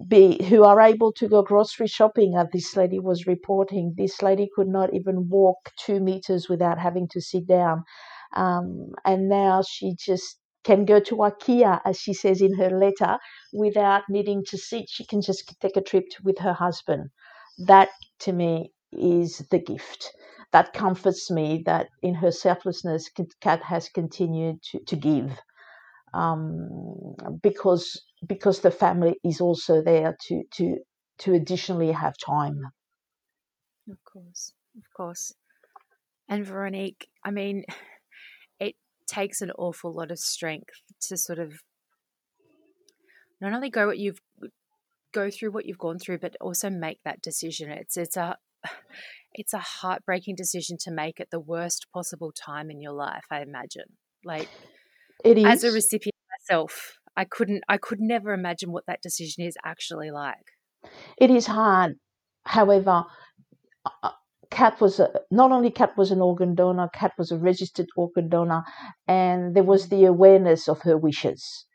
be 0.07 0.43
who 0.45 0.63
are 0.63 0.81
able 0.81 1.11
to 1.13 1.27
go 1.27 1.43
grocery 1.43 1.87
shopping 1.87 2.35
as 2.37 2.47
this 2.53 2.75
lady 2.75 2.99
was 2.99 3.27
reporting 3.27 3.93
this 3.97 4.21
lady 4.21 4.49
could 4.55 4.67
not 4.67 4.93
even 4.93 5.29
walk 5.29 5.57
two 5.77 5.99
meters 5.99 6.49
without 6.49 6.79
having 6.79 7.07
to 7.09 7.21
sit 7.21 7.47
down. 7.47 7.83
Um, 8.35 8.91
and 9.05 9.29
now 9.29 9.61
she 9.63 9.95
just 9.99 10.37
can 10.63 10.85
go 10.85 10.99
to 11.01 11.15
ikea 11.17 11.81
as 11.85 11.99
she 11.99 12.13
says 12.13 12.41
in 12.41 12.55
her 12.57 12.69
letter 12.69 13.17
without 13.53 14.03
needing 14.09 14.43
to 14.47 14.57
sit. 14.57 14.85
She 14.89 15.05
can 15.05 15.21
just 15.21 15.55
take 15.61 15.77
a 15.77 15.81
trip 15.81 16.05
with 16.23 16.39
her 16.39 16.53
husband 16.53 17.09
that 17.67 17.89
to 18.19 18.33
me 18.33 18.71
is 18.91 19.39
the 19.51 19.59
gift 19.59 20.11
that 20.51 20.73
comforts 20.73 21.31
me 21.31 21.63
that 21.65 21.87
in 22.01 22.13
her 22.15 22.31
selflessness 22.31 23.09
kat 23.39 23.61
has 23.63 23.89
continued 23.89 24.61
to, 24.63 24.79
to 24.85 24.95
give 24.95 25.39
um, 26.13 27.15
because 27.41 28.01
because 28.27 28.59
the 28.59 28.71
family 28.71 29.15
is 29.23 29.39
also 29.41 29.81
there 29.81 30.15
to 30.27 30.43
to 30.53 30.77
to 31.19 31.33
additionally 31.33 31.91
have 31.91 32.13
time. 32.17 32.61
Of 33.89 33.97
course, 34.03 34.53
of 34.77 34.83
course. 34.95 35.33
And 36.27 36.45
Veronique, 36.45 37.07
I 37.23 37.31
mean, 37.31 37.63
it 38.59 38.75
takes 39.07 39.41
an 39.41 39.51
awful 39.57 39.93
lot 39.93 40.11
of 40.11 40.19
strength 40.19 40.81
to 41.07 41.17
sort 41.17 41.39
of 41.39 41.53
not 43.39 43.53
only 43.53 43.69
go 43.69 43.87
what 43.87 43.97
you've 43.97 44.19
go 45.11 45.29
through 45.29 45.51
what 45.51 45.65
you've 45.65 45.77
gone 45.77 45.99
through, 45.99 46.19
but 46.19 46.35
also 46.41 46.69
make 46.69 46.99
that 47.03 47.21
decision. 47.21 47.71
It's 47.71 47.97
it's 47.97 48.17
a 48.17 48.37
it's 49.33 49.53
a 49.53 49.59
heartbreaking 49.59 50.35
decision 50.35 50.77
to 50.81 50.91
make 50.91 51.19
at 51.19 51.29
the 51.31 51.39
worst 51.39 51.87
possible 51.93 52.31
time 52.31 52.69
in 52.69 52.81
your 52.81 52.93
life. 52.93 53.25
I 53.31 53.41
imagine, 53.41 53.97
like 54.25 54.49
it 55.23 55.37
is 55.37 55.45
as 55.45 55.63
a 55.63 55.71
recipient 55.71 56.15
myself. 56.39 56.97
I 57.15 57.25
couldn't 57.25 57.63
I 57.67 57.77
could 57.77 57.99
never 57.99 58.33
imagine 58.33 58.71
what 58.71 58.85
that 58.87 59.01
decision 59.01 59.45
is 59.45 59.55
actually 59.65 60.11
like. 60.11 60.35
It 61.17 61.29
is 61.29 61.47
hard. 61.47 61.95
However, 62.43 63.05
uh, 63.85 64.09
was 64.79 64.99
a, 64.99 65.09
not 65.29 65.51
only 65.51 65.71
Kat 65.71 65.95
was 65.97 66.11
an 66.11 66.21
organ 66.21 66.55
donor, 66.55 66.89
Kat 66.93 67.13
was 67.17 67.31
a 67.31 67.37
registered 67.37 67.87
organ 67.95 68.29
donor, 68.29 68.63
and 69.07 69.55
there 69.55 69.63
was 69.63 69.89
the 69.89 70.05
awareness 70.05 70.67
of 70.67 70.81
her 70.81 70.97
wishes. 70.97 71.65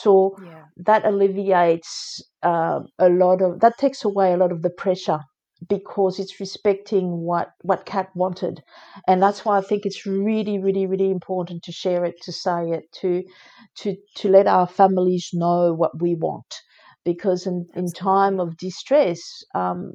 So 0.00 0.36
yeah. 0.44 0.64
that 0.78 1.04
alleviates 1.04 2.22
uh, 2.42 2.80
a 2.98 3.08
lot 3.10 3.42
of 3.42 3.60
that 3.60 3.78
takes 3.78 4.04
away 4.04 4.32
a 4.32 4.36
lot 4.36 4.52
of 4.52 4.62
the 4.62 4.70
pressure 4.70 5.20
because 5.68 6.18
it's 6.18 6.40
respecting 6.40 7.20
what 7.24 7.50
what 7.62 7.86
Kat 7.86 8.08
wanted, 8.14 8.62
and 9.06 9.22
that's 9.22 9.44
why 9.44 9.58
I 9.58 9.60
think 9.60 9.84
it's 9.86 10.06
really, 10.06 10.58
really, 10.58 10.86
really 10.86 11.10
important 11.10 11.62
to 11.64 11.72
share 11.72 12.04
it, 12.04 12.16
to 12.22 12.32
say 12.32 12.70
it, 12.70 12.84
to 13.00 13.22
to 13.80 13.96
to 14.16 14.28
let 14.28 14.46
our 14.46 14.66
families 14.66 15.30
know 15.32 15.72
what 15.74 16.00
we 16.00 16.14
want, 16.14 16.54
because 17.04 17.46
in 17.46 17.66
in 17.74 17.92
time 17.92 18.40
of 18.40 18.56
distress, 18.56 19.20
um, 19.54 19.92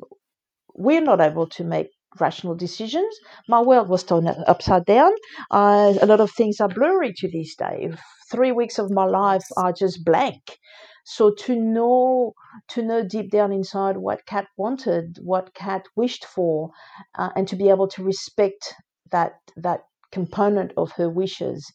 we're 0.75 1.01
not 1.01 1.21
able 1.21 1.47
to 1.47 1.63
make 1.63 1.89
rational 2.21 2.55
decisions. 2.55 3.15
My 3.47 3.61
world 3.61 3.89
was 3.89 4.03
turned 4.03 4.27
upside 4.47 4.85
down. 4.85 5.11
Uh, 5.51 5.93
a 6.01 6.05
lot 6.05 6.19
of 6.21 6.31
things 6.31 6.59
are 6.59 6.69
blurry 6.69 7.13
to 7.17 7.29
this 7.29 7.55
day. 7.55 7.91
Three 8.31 8.51
weeks 8.51 8.79
of 8.79 8.91
my 8.91 9.05
life 9.05 9.45
are 9.57 9.73
just 9.73 10.03
blank. 10.05 10.59
So 11.05 11.31
to 11.45 11.55
know 11.55 12.33
to 12.69 12.81
know 12.81 13.03
deep 13.03 13.31
down 13.31 13.53
inside 13.53 13.97
what 13.97 14.25
Kat 14.25 14.47
wanted, 14.57 15.17
what 15.21 15.53
Kat 15.53 15.83
wished 15.95 16.25
for, 16.25 16.71
uh, 17.17 17.29
and 17.35 17.47
to 17.47 17.55
be 17.55 17.69
able 17.69 17.87
to 17.89 18.03
respect 18.03 18.73
that 19.11 19.33
that 19.55 19.81
component 20.11 20.73
of 20.77 20.91
her 20.93 21.09
wishes 21.09 21.71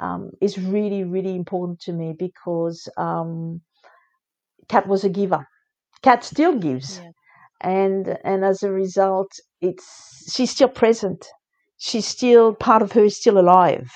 um, 0.00 0.30
is 0.42 0.58
really 0.58 1.04
really 1.04 1.34
important 1.34 1.80
to 1.80 1.92
me 1.92 2.14
because 2.18 2.88
um, 2.98 3.62
Kat 4.68 4.86
was 4.86 5.04
a 5.04 5.08
giver. 5.08 5.46
Kat 6.02 6.24
still 6.24 6.58
gives, 6.58 7.00
yeah. 7.00 7.10
And 7.64 8.18
and 8.24 8.44
as 8.44 8.62
a 8.62 8.70
result, 8.70 9.32
it's 9.60 10.32
she's 10.32 10.52
still 10.52 10.68
present. 10.68 11.26
She's 11.78 12.06
still 12.06 12.54
part 12.54 12.82
of 12.82 12.92
her 12.92 13.04
is 13.04 13.16
still 13.16 13.38
alive, 13.38 13.90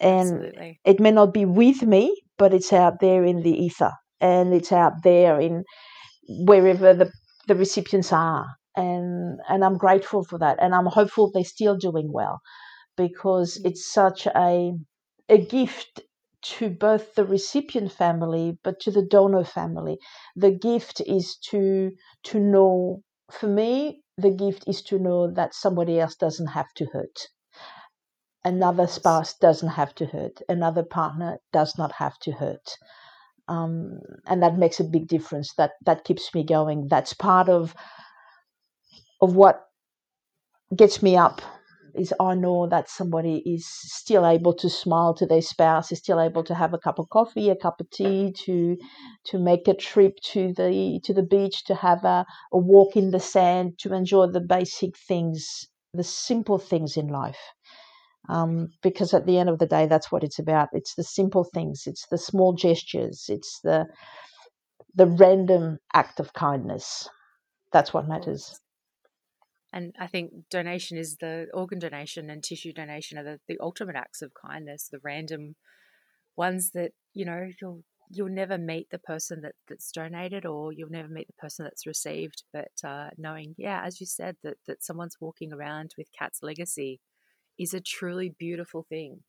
and 0.00 0.32
Absolutely. 0.32 0.80
it 0.84 0.98
may 0.98 1.12
not 1.12 1.32
be 1.32 1.44
with 1.44 1.82
me, 1.82 2.20
but 2.38 2.52
it's 2.52 2.72
out 2.72 3.00
there 3.00 3.24
in 3.24 3.42
the 3.42 3.56
ether 3.66 3.92
and 4.20 4.54
it's 4.54 4.72
out 4.72 5.02
there 5.02 5.38
in 5.38 5.64
wherever 6.28 6.94
the, 6.94 7.10
the 7.46 7.54
recipients 7.54 8.12
are. 8.12 8.46
And, 8.76 9.38
and 9.48 9.64
I'm 9.64 9.76
grateful 9.76 10.24
for 10.24 10.38
that. 10.38 10.58
And 10.60 10.74
I'm 10.74 10.86
hopeful 10.86 11.30
they're 11.30 11.44
still 11.44 11.76
doing 11.76 12.10
well 12.12 12.40
because 12.96 13.58
mm. 13.58 13.70
it's 13.70 13.92
such 13.92 14.26
a, 14.26 14.72
a 15.28 15.38
gift 15.38 16.00
to 16.44 16.70
both 16.70 17.14
the 17.14 17.24
recipient 17.24 17.92
family 17.92 18.58
but 18.62 18.80
to 18.80 18.90
the 18.90 19.02
donor 19.02 19.44
family. 19.44 19.98
The 20.36 20.50
gift 20.52 21.00
is 21.06 21.36
to, 21.50 21.92
to 22.24 22.40
know, 22.40 23.02
for 23.30 23.48
me, 23.48 24.02
the 24.18 24.30
gift 24.30 24.64
is 24.68 24.82
to 24.84 24.98
know 24.98 25.30
that 25.32 25.54
somebody 25.54 25.98
else 25.98 26.14
doesn't 26.16 26.48
have 26.48 26.72
to 26.76 26.86
hurt. 26.86 27.28
Another 28.44 28.86
spouse 28.86 29.34
doesn't 29.38 29.70
have 29.70 29.94
to 29.96 30.06
hurt. 30.06 30.40
Another 30.48 30.82
partner 30.84 31.38
does 31.52 31.78
not 31.78 31.92
have 31.92 32.18
to 32.20 32.32
hurt. 32.32 32.76
Um, 33.48 34.00
and 34.26 34.42
that 34.42 34.58
makes 34.58 34.80
a 34.80 34.84
big 34.84 35.08
difference. 35.08 35.54
That 35.54 35.72
that 35.84 36.04
keeps 36.04 36.34
me 36.34 36.44
going. 36.44 36.88
That's 36.88 37.12
part 37.14 37.48
of 37.48 37.74
of 39.20 39.34
what 39.36 39.66
gets 40.76 41.02
me 41.02 41.16
up 41.16 41.40
is 41.96 42.12
I 42.20 42.34
know 42.34 42.66
that 42.68 42.88
somebody 42.90 43.38
is 43.46 43.66
still 43.66 44.26
able 44.26 44.54
to 44.54 44.68
smile 44.70 45.14
to 45.14 45.26
their 45.26 45.42
spouse, 45.42 45.92
is 45.92 45.98
still 45.98 46.20
able 46.20 46.44
to 46.44 46.54
have 46.54 46.74
a 46.74 46.78
cup 46.78 46.98
of 46.98 47.08
coffee, 47.10 47.50
a 47.50 47.56
cup 47.56 47.80
of 47.80 47.90
tea, 47.90 48.32
to 48.46 48.76
to 49.26 49.38
make 49.38 49.68
a 49.68 49.74
trip 49.74 50.18
to 50.32 50.52
the 50.54 51.00
to 51.04 51.14
the 51.14 51.22
beach, 51.22 51.64
to 51.64 51.74
have 51.76 52.04
a, 52.04 52.26
a 52.52 52.58
walk 52.58 52.96
in 52.96 53.10
the 53.10 53.20
sand, 53.20 53.78
to 53.80 53.94
enjoy 53.94 54.26
the 54.28 54.40
basic 54.40 54.96
things, 54.98 55.68
the 55.94 56.04
simple 56.04 56.58
things 56.58 56.96
in 56.96 57.08
life 57.08 57.40
um, 58.28 58.68
because 58.82 59.12
at 59.14 59.26
the 59.26 59.38
end 59.38 59.48
of 59.48 59.58
the 59.58 59.66
day, 59.66 59.86
that's 59.86 60.10
what 60.12 60.24
it's 60.24 60.38
about. 60.38 60.68
It's 60.72 60.94
the 60.94 61.04
simple 61.04 61.44
things, 61.44 61.84
it's 61.86 62.06
the 62.10 62.18
small 62.18 62.54
gestures, 62.54 63.26
it's 63.28 63.60
the 63.62 63.86
the 64.94 65.06
random 65.06 65.78
act 65.92 66.18
of 66.20 66.32
kindness. 66.32 67.08
That's 67.72 67.94
what 67.94 68.08
matters. 68.08 68.60
And 69.74 69.92
I 69.98 70.06
think 70.06 70.30
donation 70.50 70.96
is 70.96 71.16
the 71.16 71.48
organ 71.52 71.80
donation 71.80 72.30
and 72.30 72.42
tissue 72.44 72.72
donation 72.72 73.18
are 73.18 73.24
the, 73.24 73.40
the 73.48 73.58
ultimate 73.60 73.96
acts 73.96 74.22
of 74.22 74.30
kindness, 74.32 74.88
the 74.90 75.00
random 75.02 75.56
ones 76.36 76.70
that, 76.74 76.92
you 77.12 77.24
know, 77.24 77.48
you'll 77.60 77.82
you'll 78.10 78.28
never 78.28 78.56
meet 78.56 78.90
the 78.90 78.98
person 78.98 79.40
that, 79.40 79.54
that's 79.68 79.90
donated 79.90 80.46
or 80.46 80.72
you'll 80.72 80.90
never 80.90 81.08
meet 81.08 81.26
the 81.26 81.32
person 81.40 81.64
that's 81.64 81.86
received. 81.86 82.44
But 82.52 82.70
uh, 82.86 83.08
knowing, 83.18 83.56
yeah, 83.58 83.82
as 83.84 84.00
you 84.00 84.06
said, 84.06 84.36
that, 84.44 84.58
that 84.68 84.84
someone's 84.84 85.16
walking 85.20 85.52
around 85.52 85.94
with 85.98 86.06
Kat's 86.16 86.40
legacy 86.42 87.00
is 87.58 87.74
a 87.74 87.80
truly 87.80 88.32
beautiful 88.38 88.84
thing. 88.88 89.20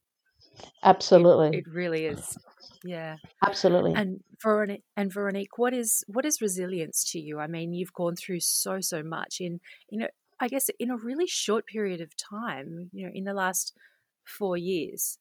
Absolutely. 0.84 1.58
It, 1.58 1.66
it 1.66 1.74
really 1.74 2.06
is. 2.06 2.38
Yeah. 2.84 3.16
Absolutely. 3.44 3.94
And 3.96 4.20
Veronique 4.44 4.84
and 4.96 5.12
Veronique, 5.12 5.58
what 5.58 5.74
is 5.74 6.04
what 6.08 6.26
is 6.26 6.42
resilience 6.42 7.10
to 7.14 7.20
you? 7.20 7.40
I 7.40 7.48
mean, 7.48 7.74
you've 7.74 7.94
gone 7.94 8.16
through 8.16 8.42
so 8.42 8.80
so 8.82 9.02
much 9.02 9.38
in 9.40 9.60
you 9.90 10.00
know, 10.00 10.08
I 10.40 10.48
guess 10.48 10.70
in 10.80 10.90
a 10.90 10.98
really 10.98 11.28
short 11.28 11.66
period 11.66 12.02
of 12.02 12.16
time, 12.18 12.90
you 12.92 13.06
know, 13.06 13.12
in 13.14 13.24
the 13.24 13.34
last 13.34 13.74
4 14.26 14.58
years, 14.58 15.18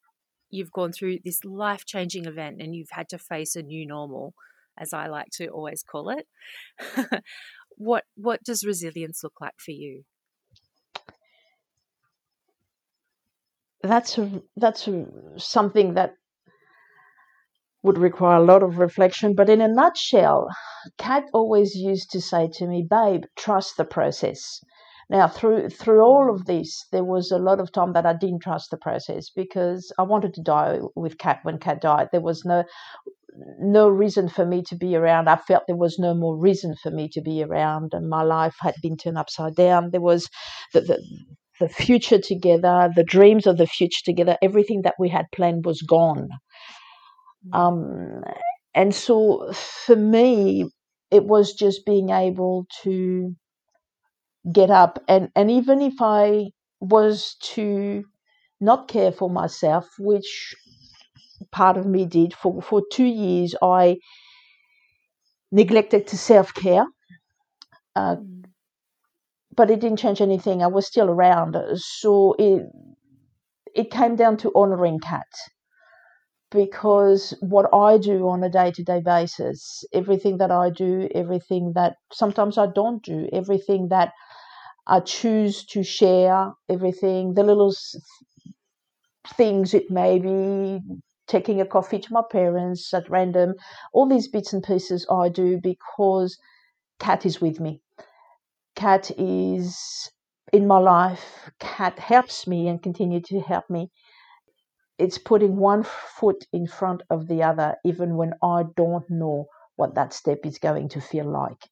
you've 0.50 0.72
gone 0.72 0.92
through 0.92 1.18
this 1.24 1.44
life-changing 1.44 2.24
event 2.24 2.60
and 2.60 2.74
you've 2.74 2.90
had 2.90 3.08
to 3.10 3.18
face 3.18 3.56
a 3.56 3.62
new 3.62 3.86
normal, 3.86 4.34
as 4.78 4.92
I 4.92 5.06
like 5.06 5.28
to 5.34 5.48
always 5.48 5.82
call 5.82 6.10
it. 6.10 6.26
what 7.76 8.04
what 8.16 8.42
does 8.42 8.64
resilience 8.64 9.22
look 9.22 9.40
like 9.40 9.58
for 9.58 9.72
you? 9.72 10.04
that's 13.84 14.18
a, 14.18 14.42
that's 14.56 14.88
a, 14.88 15.06
something 15.36 15.94
that 15.94 16.14
would 17.82 17.98
require 17.98 18.38
a 18.38 18.44
lot 18.44 18.62
of 18.62 18.78
reflection. 18.78 19.34
But 19.34 19.50
in 19.50 19.60
a 19.60 19.68
nutshell, 19.68 20.48
Kat 20.96 21.24
always 21.34 21.74
used 21.74 22.10
to 22.12 22.20
say 22.20 22.48
to 22.54 22.66
me, 22.66 22.86
"Babe, 22.88 23.24
trust 23.36 23.76
the 23.76 23.84
process." 23.84 24.60
Now, 25.10 25.28
through 25.28 25.68
through 25.70 26.00
all 26.00 26.34
of 26.34 26.46
this, 26.46 26.86
there 26.92 27.04
was 27.04 27.30
a 27.30 27.38
lot 27.38 27.60
of 27.60 27.72
time 27.72 27.92
that 27.92 28.06
I 28.06 28.14
didn't 28.14 28.40
trust 28.40 28.70
the 28.70 28.76
process 28.76 29.30
because 29.30 29.92
I 29.98 30.02
wanted 30.02 30.34
to 30.34 30.42
die 30.42 30.80
with 30.94 31.18
Cat 31.18 31.40
when 31.42 31.58
Cat 31.58 31.80
died. 31.80 32.08
There 32.10 32.20
was 32.20 32.44
no 32.44 32.64
no 33.58 33.88
reason 33.88 34.28
for 34.28 34.46
me 34.46 34.62
to 34.62 34.76
be 34.76 34.96
around. 34.96 35.28
I 35.28 35.36
felt 35.36 35.64
there 35.66 35.76
was 35.76 35.98
no 35.98 36.14
more 36.14 36.36
reason 36.36 36.74
for 36.82 36.90
me 36.90 37.08
to 37.10 37.20
be 37.20 37.42
around, 37.42 37.92
and 37.92 38.08
my 38.08 38.22
life 38.22 38.56
had 38.60 38.74
been 38.82 38.96
turned 38.96 39.18
upside 39.18 39.56
down. 39.56 39.90
There 39.90 40.00
was 40.00 40.28
the, 40.72 40.80
the, 40.82 41.02
the 41.60 41.68
future 41.68 42.18
together, 42.18 42.90
the 42.94 43.04
dreams 43.04 43.46
of 43.46 43.58
the 43.58 43.66
future 43.66 44.02
together, 44.04 44.38
everything 44.40 44.82
that 44.82 44.94
we 44.98 45.08
had 45.08 45.26
planned 45.32 45.64
was 45.64 45.82
gone. 45.82 46.28
Mm. 47.52 47.58
Um, 47.58 48.24
and 48.74 48.94
so 48.94 49.52
for 49.52 49.96
me, 49.96 50.68
it 51.10 51.24
was 51.24 51.54
just 51.54 51.84
being 51.86 52.10
able 52.10 52.66
to 52.82 53.34
get 54.52 54.70
up 54.70 55.02
and, 55.08 55.30
and 55.36 55.50
even 55.50 55.80
if 55.82 55.94
I 56.00 56.50
was 56.80 57.36
to 57.54 58.04
not 58.60 58.88
care 58.88 59.12
for 59.12 59.30
myself, 59.30 59.88
which 59.98 60.54
part 61.52 61.76
of 61.76 61.86
me 61.86 62.06
did 62.06 62.34
for, 62.34 62.62
for 62.62 62.82
two 62.92 63.04
years, 63.04 63.54
I 63.62 63.98
neglected 65.52 66.06
to 66.08 66.18
self 66.18 66.54
care. 66.54 66.86
Uh, 67.96 68.16
mm. 68.16 68.44
but 69.56 69.70
it 69.70 69.80
didn't 69.80 69.98
change 69.98 70.20
anything. 70.20 70.62
I 70.62 70.66
was 70.66 70.86
still 70.86 71.08
around. 71.10 71.56
So 71.76 72.34
it 72.38 72.62
it 73.74 73.90
came 73.90 74.16
down 74.16 74.36
to 74.38 74.52
honoring 74.54 74.98
Cat 75.00 75.26
because 76.50 77.34
what 77.40 77.72
I 77.74 77.98
do 77.98 78.28
on 78.28 78.44
a 78.44 78.48
day 78.48 78.70
to 78.72 78.82
day 78.84 79.00
basis, 79.00 79.84
everything 79.92 80.38
that 80.38 80.50
I 80.50 80.70
do, 80.70 81.08
everything 81.14 81.72
that 81.74 81.96
sometimes 82.12 82.58
I 82.58 82.66
don't 82.68 83.02
do, 83.02 83.28
everything 83.32 83.88
that 83.88 84.12
I 84.86 85.00
choose 85.00 85.64
to 85.66 85.82
share, 85.82 86.52
everything, 86.68 87.34
the 87.34 87.44
little 87.44 87.72
things 89.36 89.74
it 89.74 89.90
may 89.90 90.18
be, 90.18 90.80
taking 91.26 91.60
a 91.60 91.66
coffee 91.66 91.98
to 91.98 92.12
my 92.12 92.22
parents 92.30 92.92
at 92.92 93.08
random, 93.08 93.54
all 93.92 94.06
these 94.08 94.28
bits 94.28 94.52
and 94.52 94.62
pieces 94.62 95.06
I 95.10 95.28
do 95.28 95.58
because 95.62 96.38
Cat 97.00 97.26
is 97.26 97.40
with 97.40 97.60
me. 97.60 97.82
Cat 98.76 99.10
is 99.18 100.10
in 100.52 100.66
my 100.66 100.78
life. 100.78 101.50
Cat 101.60 101.98
helps 101.98 102.46
me 102.46 102.68
and 102.68 102.82
continue 102.82 103.20
to 103.22 103.40
help 103.40 103.68
me 103.70 103.90
it's 104.98 105.18
putting 105.18 105.56
one 105.56 105.82
foot 105.82 106.44
in 106.52 106.66
front 106.66 107.02
of 107.10 107.28
the 107.28 107.42
other, 107.42 107.76
even 107.84 108.16
when 108.16 108.34
I 108.42 108.64
don't 108.76 109.08
know 109.10 109.46
what 109.76 109.94
that 109.96 110.12
step 110.12 110.40
is 110.44 110.58
going 110.58 110.88
to 110.90 111.00
feel 111.00 111.26
like. 111.26 111.68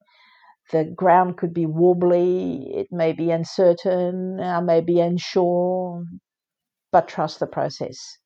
The 0.72 0.84
ground 0.84 1.36
could 1.36 1.54
be 1.54 1.66
wobbly, 1.66 2.72
it 2.74 2.88
may 2.90 3.12
be 3.12 3.30
uncertain, 3.30 4.40
I 4.40 4.60
may 4.60 4.80
be 4.80 5.00
unsure, 5.00 6.04
but 6.92 7.08
trust 7.08 7.40
the 7.40 7.46
process. 7.46 8.18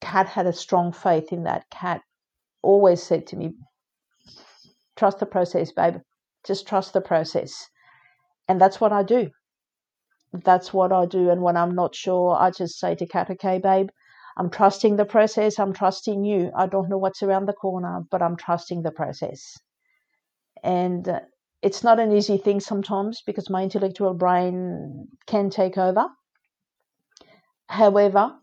Cat 0.00 0.28
had 0.28 0.46
a 0.46 0.52
strong 0.52 0.92
faith 0.92 1.32
in 1.32 1.44
that. 1.44 1.68
Cat 1.70 2.02
always 2.62 3.02
said 3.02 3.26
to 3.28 3.36
me, 3.36 3.54
Trust 4.96 5.18
the 5.18 5.26
process, 5.26 5.72
babe. 5.72 5.96
Just 6.46 6.66
trust 6.66 6.92
the 6.94 7.00
process. 7.00 7.68
And 8.48 8.60
that's 8.60 8.80
what 8.80 8.92
I 8.92 9.02
do. 9.02 9.30
That's 10.32 10.72
what 10.72 10.92
I 10.92 11.06
do. 11.06 11.30
And 11.30 11.42
when 11.42 11.56
I'm 11.56 11.74
not 11.74 11.94
sure, 11.94 12.36
I 12.36 12.50
just 12.50 12.78
say 12.78 12.94
to 12.94 13.06
Cat, 13.06 13.30
okay, 13.30 13.58
babe, 13.58 13.88
I'm 14.36 14.50
trusting 14.50 14.96
the 14.96 15.04
process. 15.06 15.58
I'm 15.58 15.72
trusting 15.72 16.24
you. 16.24 16.50
I 16.54 16.66
don't 16.66 16.88
know 16.90 16.98
what's 16.98 17.22
around 17.22 17.46
the 17.46 17.54
corner, 17.54 18.02
but 18.10 18.22
I'm 18.22 18.36
trusting 18.36 18.82
the 18.82 18.90
process. 18.90 19.56
And 20.62 21.08
uh, 21.08 21.20
it's 21.62 21.82
not 21.82 21.98
an 21.98 22.12
easy 22.12 22.36
thing 22.36 22.60
sometimes 22.60 23.22
because 23.26 23.48
my 23.48 23.62
intellectual 23.62 24.12
brain 24.12 25.08
can 25.26 25.48
take 25.48 25.78
over. 25.78 26.06
However, 27.68 28.34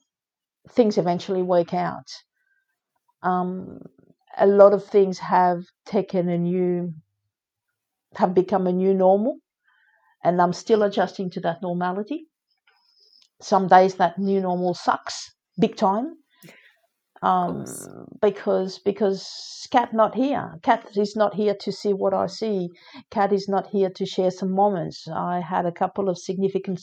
things 0.72 0.98
eventually 0.98 1.44
work 1.44 1.74
out. 1.74 2.08
Um, 3.22 3.80
a 4.38 4.48
lot 4.48 4.74
of 4.74 4.84
things 4.84 5.20
have 5.20 5.64
taken 5.86 6.28
a 6.28 6.38
new, 6.38 6.94
have 8.16 8.34
become 8.34 8.66
a 8.66 8.74
new 8.74 8.96
normal, 8.96 9.38
and 10.24 10.42
I'm 10.42 10.54
still 10.54 10.82
adjusting 10.84 11.30
to 11.32 11.40
that 11.42 11.62
normality. 11.62 12.26
Some 13.42 13.68
days 13.68 13.96
that 13.96 14.18
new 14.18 14.42
normal 14.42 14.74
sucks 14.74 15.33
big 15.60 15.76
time. 15.76 16.18
Um, 17.22 17.66
because 18.22 18.80
because 18.80 19.68
Cat 19.72 19.94
not 19.94 20.14
here. 20.14 20.60
Cat 20.62 20.90
is 20.98 21.16
not 21.16 21.34
here 21.34 21.56
to 21.62 21.72
see 21.72 21.94
what 21.94 22.14
I 22.14 22.28
see. 22.28 22.70
Cat 23.12 23.32
is 23.32 23.48
not 23.48 23.68
here 23.68 23.90
to 23.96 24.06
share 24.06 24.30
some 24.30 24.52
moments. 24.52 25.08
I 25.08 25.40
had 25.40 25.66
a 25.66 25.72
couple 25.72 26.10
of 26.10 26.18
significant, 26.18 26.82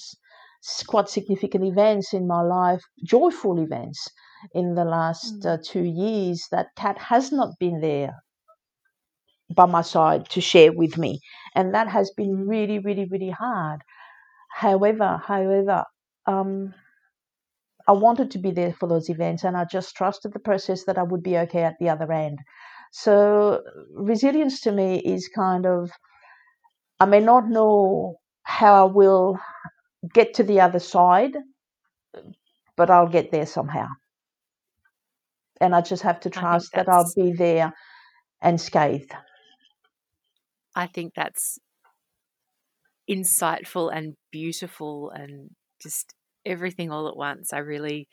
quite 0.87 1.11
significant 1.11 1.65
events 1.65 2.15
in 2.15 2.27
my 2.27 2.41
life, 2.41 2.83
joyful 3.05 3.63
events 3.63 4.09
in 4.55 4.75
the 4.75 4.85
last 4.85 5.43
mm. 5.43 5.47
uh, 5.47 5.59
two 5.63 5.85
years 5.85 6.47
that 6.51 6.69
Cat 6.75 6.97
has 6.97 7.31
not 7.31 7.59
been 7.59 7.81
there 7.81 8.15
by 9.55 9.67
my 9.67 9.83
side 9.83 10.27
to 10.31 10.41
share 10.41 10.73
with 10.73 10.97
me, 10.97 11.21
and 11.55 11.75
that 11.75 11.89
has 11.89 12.11
been 12.17 12.49
really, 12.49 12.79
really, 12.79 13.07
really 13.11 13.31
hard. 13.31 13.83
However, 14.53 15.21
however, 15.23 15.85
um, 16.27 16.73
I 17.91 17.93
wanted 17.93 18.31
to 18.31 18.39
be 18.39 18.53
there 18.53 18.73
for 18.73 18.89
those 18.89 19.11
events 19.11 19.43
and 19.43 19.57
I 19.57 19.65
just 19.65 19.97
trusted 19.97 20.33
the 20.33 20.39
process 20.39 20.85
that 20.85 20.97
I 20.97 21.03
would 21.03 21.25
be 21.25 21.37
okay 21.39 21.65
at 21.65 21.75
the 21.81 21.89
other 21.89 22.13
end. 22.13 22.39
So, 22.93 23.63
resilience 23.93 24.61
to 24.61 24.71
me 24.71 25.01
is 25.01 25.29
kind 25.35 25.67
of, 25.67 25.91
I 27.01 27.07
may 27.07 27.19
not 27.19 27.49
know 27.49 28.19
how 28.45 28.87
I 28.87 28.93
will 28.93 29.41
get 30.15 30.35
to 30.35 30.45
the 30.45 30.61
other 30.61 30.79
side, 30.79 31.37
but 32.77 32.91
I'll 32.91 33.09
get 33.09 33.33
there 33.33 33.47
somehow. 33.47 33.89
And 35.61 35.75
I 35.75 35.81
just 35.81 36.05
have 36.05 36.21
to 36.21 36.31
trust 36.31 36.71
that 36.75 36.89
I'll 36.89 37.13
be 37.17 37.33
there 37.33 37.73
and 38.41 38.61
scathed. 38.61 39.13
I 40.77 40.87
think 40.87 41.15
that's 41.17 41.59
insightful 43.11 43.93
and 43.93 44.15
beautiful 44.31 45.11
and 45.11 45.51
just 45.83 46.15
everything 46.45 46.91
all 46.91 47.09
at 47.09 47.17
once. 47.17 47.53
I 47.53 47.59
really, 47.59 48.09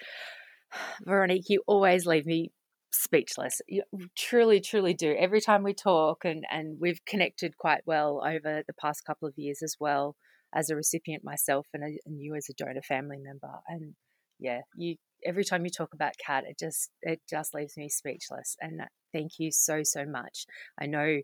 Veronique, 1.05 1.49
you 1.49 1.63
always 1.67 2.05
leave 2.05 2.25
me 2.25 2.51
speechless. 2.91 3.61
You 3.67 3.83
truly, 4.17 4.59
truly 4.59 4.93
do. 4.93 5.15
Every 5.17 5.41
time 5.41 5.63
we 5.63 5.73
talk, 5.73 6.25
and 6.25 6.43
and 6.49 6.77
we've 6.79 7.03
connected 7.05 7.57
quite 7.57 7.81
well 7.85 8.21
over 8.25 8.63
the 8.65 8.73
past 8.79 9.05
couple 9.05 9.27
of 9.27 9.37
years 9.37 9.61
as 9.63 9.75
well 9.79 10.15
as 10.55 10.69
a 10.69 10.75
recipient 10.75 11.23
myself, 11.23 11.67
and, 11.73 11.83
a, 11.83 11.87
and 12.05 12.21
you 12.21 12.35
as 12.35 12.47
a 12.49 12.53
donor 12.53 12.81
family 12.81 13.17
member. 13.19 13.59
And 13.67 13.95
yeah, 14.39 14.61
you 14.75 14.95
every 15.25 15.43
time 15.43 15.65
you 15.65 15.71
talk 15.71 15.93
about 15.93 16.13
Cat 16.23 16.43
it 16.47 16.59
just 16.59 16.91
it 17.01 17.21
just 17.29 17.53
leaves 17.53 17.77
me 17.77 17.89
speechless. 17.89 18.55
And 18.61 18.81
thank 19.13 19.33
you 19.39 19.51
so 19.51 19.81
so 19.83 20.05
much. 20.05 20.45
I 20.79 20.85
know 20.85 21.21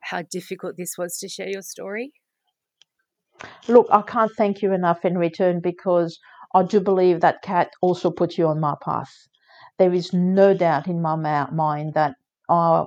how 0.00 0.22
difficult 0.22 0.76
this 0.76 0.96
was 0.98 1.18
to 1.18 1.28
share 1.28 1.48
your 1.48 1.62
story. 1.62 2.12
Look, 3.68 3.88
I 3.90 4.02
can't 4.02 4.30
thank 4.36 4.62
you 4.62 4.72
enough 4.72 5.04
in 5.04 5.18
return 5.18 5.60
because 5.60 6.18
I 6.54 6.62
do 6.62 6.80
believe 6.80 7.20
that 7.20 7.42
Cat 7.42 7.70
also 7.82 8.10
put 8.10 8.38
you 8.38 8.46
on 8.46 8.60
my 8.60 8.74
path. 8.82 9.12
There 9.78 9.92
is 9.92 10.12
no 10.12 10.54
doubt 10.54 10.86
in 10.86 11.02
my 11.02 11.16
mind 11.50 11.94
that, 11.94 12.14
uh, 12.48 12.84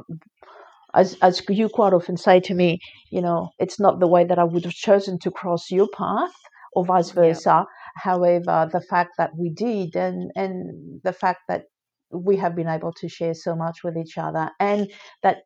as, 0.93 1.17
as 1.21 1.41
you 1.49 1.69
quite 1.69 1.93
often 1.93 2.17
say 2.17 2.39
to 2.41 2.53
me, 2.53 2.79
you 3.11 3.21
know, 3.21 3.49
it's 3.59 3.79
not 3.79 3.99
the 3.99 4.07
way 4.07 4.23
that 4.23 4.39
I 4.39 4.45
would 4.45 4.63
have 4.63 4.73
chosen 4.73 5.19
to 5.19 5.31
cross 5.31 5.69
your 5.69 5.89
path 5.89 6.33
or 6.73 6.85
vice 6.85 7.11
versa. 7.11 7.65
However, 7.95 8.69
the 8.71 8.81
fact 8.81 9.11
that 9.17 9.31
we 9.37 9.49
did 9.49 9.95
and, 9.95 10.31
and 10.35 11.01
the 11.03 11.13
fact 11.13 11.41
that 11.49 11.63
we 12.11 12.37
have 12.37 12.55
been 12.55 12.69
able 12.69 12.93
to 12.93 13.09
share 13.09 13.33
so 13.33 13.55
much 13.55 13.83
with 13.83 13.97
each 13.97 14.17
other 14.17 14.49
and 14.61 14.89
that 15.23 15.39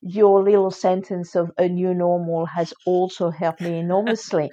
your 0.00 0.42
little 0.42 0.70
sentence 0.70 1.34
of 1.34 1.50
a 1.58 1.68
new 1.68 1.92
normal 1.94 2.46
has 2.46 2.72
also 2.86 3.30
helped 3.30 3.60
me 3.60 3.78
enormously 3.78 4.50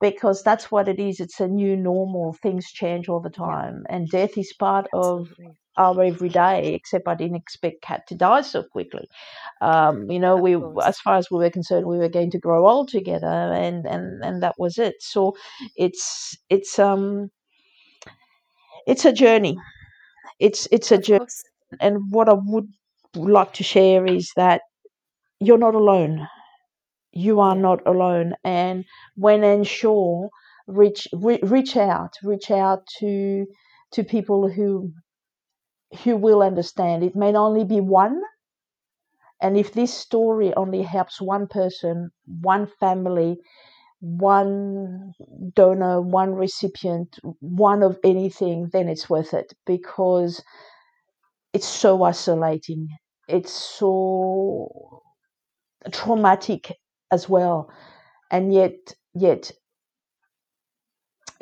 because 0.00 0.42
that's 0.42 0.70
what 0.70 0.88
it 0.88 0.98
is. 0.98 1.20
It's 1.20 1.40
a 1.40 1.48
new 1.48 1.76
normal. 1.76 2.34
Things 2.42 2.70
change 2.70 3.08
all 3.08 3.20
the 3.20 3.30
time, 3.30 3.84
and 3.88 4.08
death 4.10 4.36
is 4.38 4.52
part 4.58 4.86
Absolutely. 4.92 4.92
of 4.92 5.28
our 5.76 6.02
everyday. 6.02 6.74
Except 6.74 7.06
I 7.08 7.14
didn't 7.14 7.36
expect 7.36 7.82
Cat 7.82 8.06
to 8.08 8.14
die 8.16 8.42
so 8.42 8.62
quickly. 8.64 9.08
Um, 9.60 10.10
you 10.10 10.20
know, 10.20 10.36
we 10.36 10.56
as 10.84 10.98
far 11.00 11.16
as 11.16 11.30
we 11.30 11.38
were 11.38 11.50
concerned, 11.50 11.86
we 11.86 11.98
were 11.98 12.08
going 12.08 12.30
to 12.32 12.38
grow 12.38 12.68
old 12.68 12.88
together, 12.88 13.26
and 13.26 13.86
and 13.86 14.24
and 14.24 14.42
that 14.42 14.56
was 14.58 14.78
it. 14.78 14.96
So 15.00 15.36
it's 15.76 16.36
it's 16.50 16.78
um 16.78 17.30
it's 18.86 19.04
a 19.04 19.12
journey. 19.12 19.56
It's 20.40 20.68
it's 20.72 20.92
a 20.92 20.98
journey, 20.98 21.26
and 21.80 22.10
what 22.10 22.28
I 22.28 22.34
would 22.34 22.68
like 23.16 23.54
to 23.54 23.64
share 23.64 24.06
is 24.06 24.32
that 24.36 24.62
you're 25.40 25.58
not 25.58 25.74
alone. 25.74 26.28
You 27.12 27.40
are 27.40 27.56
not 27.56 27.86
alone. 27.86 28.34
And 28.44 28.84
when 29.16 29.44
unsure, 29.44 30.30
reach 30.66 31.08
re- 31.12 31.40
reach 31.42 31.76
out, 31.76 32.14
reach 32.22 32.50
out 32.50 32.86
to 33.00 33.46
to 33.92 34.04
people 34.04 34.48
who 34.50 34.92
who 36.02 36.16
will 36.16 36.42
understand. 36.42 37.04
It 37.04 37.14
may 37.14 37.34
only 37.34 37.62
be 37.64 37.80
one, 37.80 38.22
and 39.40 39.56
if 39.56 39.72
this 39.72 39.92
story 39.92 40.54
only 40.54 40.82
helps 40.82 41.20
one 41.20 41.46
person, 41.48 42.10
one 42.26 42.66
family, 42.66 43.38
one 44.00 45.12
donor, 45.54 46.00
one 46.02 46.34
recipient, 46.34 47.18
one 47.40 47.82
of 47.82 47.98
anything, 48.04 48.70
then 48.72 48.88
it's 48.88 49.10
worth 49.10 49.34
it 49.34 49.54
because 49.66 50.42
it's 51.52 51.66
so 51.66 52.02
isolating 52.02 52.88
it's 53.28 53.52
so 53.52 55.02
traumatic 55.92 56.72
as 57.12 57.28
well. 57.28 57.70
And 58.30 58.52
yet, 58.52 58.94
yet, 59.14 59.52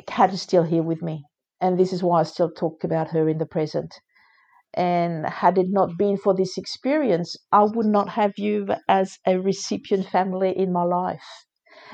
Cat 0.07 0.33
is 0.33 0.41
still 0.41 0.63
here 0.63 0.81
with 0.81 1.03
me. 1.03 1.25
And 1.61 1.77
this 1.77 1.93
is 1.93 2.01
why 2.03 2.21
I 2.21 2.23
still 2.23 2.49
talk 2.49 2.83
about 2.83 3.09
her 3.11 3.29
in 3.29 3.37
the 3.37 3.45
present. 3.45 3.93
And 4.73 5.25
had 5.27 5.57
it 5.57 5.67
not 5.69 5.97
been 5.97 6.17
for 6.17 6.33
this 6.35 6.57
experience, 6.57 7.37
I 7.51 7.63
would 7.63 7.85
not 7.85 8.09
have 8.09 8.33
you 8.37 8.67
as 8.87 9.19
a 9.27 9.39
recipient 9.39 10.07
family 10.07 10.57
in 10.57 10.73
my 10.73 10.83
life. 10.83 11.45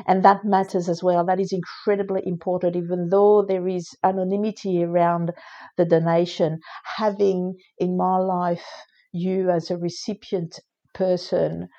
And 0.07 0.23
that 0.25 0.45
matters 0.45 0.89
as 0.89 1.03
well. 1.03 1.25
That 1.25 1.39
is 1.39 1.51
incredibly 1.53 2.21
important, 2.25 2.75
even 2.75 3.09
though 3.09 3.43
there 3.43 3.67
is 3.67 3.89
anonymity 4.03 4.83
around 4.83 5.33
the 5.77 5.85
donation. 5.85 6.59
Having 6.97 7.57
in 7.79 7.97
my 7.97 8.17
life 8.17 8.65
you 9.11 9.49
as 9.49 9.71
a 9.71 9.77
recipient 9.77 10.59
person 10.93 11.69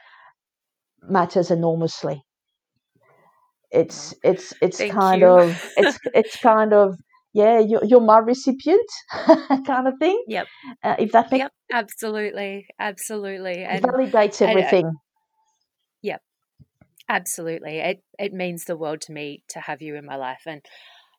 matters 1.08 1.50
enormously. 1.50 2.22
It's 3.70 4.14
it's 4.22 4.52
it's 4.62 4.78
Thank 4.78 4.92
kind 4.92 5.22
you. 5.22 5.28
of 5.28 5.58
it's 5.76 5.98
it's 6.14 6.36
kind 6.36 6.72
of 6.72 6.96
yeah 7.32 7.58
you're, 7.58 7.84
you're 7.84 8.00
my 8.00 8.18
recipient 8.18 8.88
kind 9.66 9.88
of 9.88 9.94
thing. 9.98 10.22
Yep. 10.28 10.46
Uh, 10.82 10.96
if 10.98 11.12
that 11.12 11.30
makes 11.30 11.44
Yep. 11.44 11.52
Absolutely. 11.72 12.66
Absolutely. 12.78 13.64
it 13.68 13.68
And 13.68 13.84
validates 13.84 14.40
and, 14.42 14.60
uh, 14.62 14.70
everything. 14.72 14.92
Yep. 16.02 16.22
Absolutely. 17.08 17.78
It 17.78 18.04
it 18.18 18.32
means 18.32 18.64
the 18.64 18.76
world 18.76 19.00
to 19.02 19.12
me 19.12 19.44
to 19.48 19.60
have 19.60 19.82
you 19.82 19.96
in 19.96 20.06
my 20.06 20.16
life. 20.16 20.42
And 20.46 20.64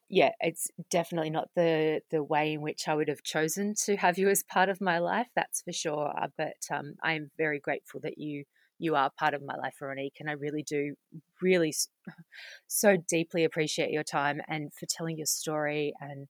yeah, 0.09 0.31
it's 0.41 0.69
definitely 0.91 1.31
not 1.31 1.49
the 1.55 2.01
the 2.11 2.23
way 2.23 2.53
in 2.53 2.61
which 2.61 2.87
I 2.87 2.95
would 2.95 3.09
have 3.09 3.23
chosen 3.23 3.75
to 3.85 3.97
have 3.97 4.17
you 4.17 4.29
as 4.29 4.43
part 4.43 4.69
of 4.69 4.81
my 4.81 4.99
life, 4.99 5.27
that's 5.35 5.61
for 5.63 5.73
sure. 5.73 6.13
Uh, 6.17 6.29
But 6.37 6.57
um, 6.71 6.95
I 7.03 7.13
am 7.15 7.31
very 7.37 7.59
grateful 7.59 8.01
that 8.01 8.17
you 8.17 8.45
you 8.77 8.95
are 8.95 9.09
part 9.17 9.33
of 9.33 9.43
my 9.43 9.55
life, 9.55 9.75
Veronique, 9.79 10.17
and 10.19 10.29
I 10.29 10.33
really 10.33 10.63
do 10.63 10.95
really 11.41 11.73
so 12.67 12.97
deeply 13.07 13.43
appreciate 13.43 13.91
your 13.91 14.03
time 14.03 14.41
and 14.47 14.71
for 14.73 14.85
telling 14.85 15.17
your 15.17 15.25
story 15.25 15.93
and 15.99 16.27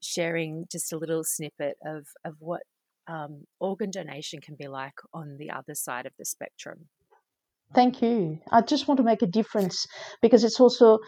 sharing 0.00 0.66
just 0.70 0.92
a 0.92 0.98
little 0.98 1.24
snippet 1.24 1.76
of 1.84 2.06
of 2.24 2.34
what 2.38 2.62
um, 3.08 3.44
organ 3.60 3.90
donation 3.90 4.40
can 4.40 4.56
be 4.56 4.68
like 4.68 4.94
on 5.14 5.36
the 5.38 5.50
other 5.50 5.74
side 5.74 6.06
of 6.06 6.12
the 6.18 6.24
spectrum. 6.24 6.88
Thank 7.74 8.00
you. 8.02 8.38
I 8.50 8.62
just 8.62 8.86
want 8.86 8.98
to 8.98 9.04
make 9.04 9.22
a 9.22 9.26
difference 9.26 9.86
because 10.22 10.44
it's 10.44 10.60
also 10.60 10.98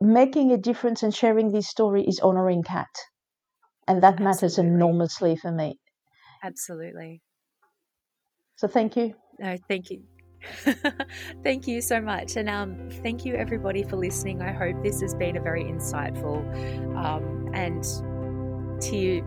making 0.00 0.50
a 0.50 0.56
difference 0.56 1.02
and 1.02 1.14
sharing 1.14 1.52
this 1.52 1.68
story 1.68 2.04
is 2.04 2.20
honoring 2.20 2.62
Cat. 2.62 2.88
And 3.86 4.02
that 4.02 4.18
matters 4.18 4.58
enormously 4.58 5.36
for 5.36 5.50
me. 5.50 5.78
Absolutely. 6.42 7.22
So 8.56 8.68
thank 8.68 8.96
you. 8.96 9.14
No, 9.38 9.56
thank 9.68 9.90
you. 9.90 10.02
thank 11.42 11.66
you 11.66 11.80
so 11.80 12.00
much. 12.00 12.36
And 12.36 12.48
um, 12.48 12.88
thank 13.02 13.24
you, 13.24 13.34
everybody, 13.34 13.82
for 13.82 13.96
listening. 13.96 14.42
I 14.42 14.52
hope 14.52 14.82
this 14.82 15.00
has 15.00 15.14
been 15.14 15.36
a 15.36 15.40
very 15.40 15.64
insightful 15.64 16.38
um, 16.96 17.50
and 17.54 17.84
tear 18.80 19.22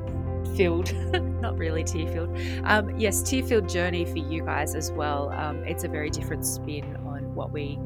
filled, 0.56 0.94
not 1.42 1.58
really 1.58 1.84
tear 1.84 2.08
filled, 2.08 2.38
um, 2.64 2.98
yes, 3.00 3.22
tear 3.22 3.44
filled 3.44 3.70
journey 3.70 4.06
for 4.06 4.18
you 4.18 4.44
guys 4.44 4.76
as 4.76 4.92
well. 4.92 5.30
Um, 5.32 5.64
it's 5.66 5.84
a 5.84 5.88
very 5.88 6.10
different 6.10 6.46
spin 6.46 6.96
on 7.06 7.34
what 7.36 7.52
we 7.52 7.78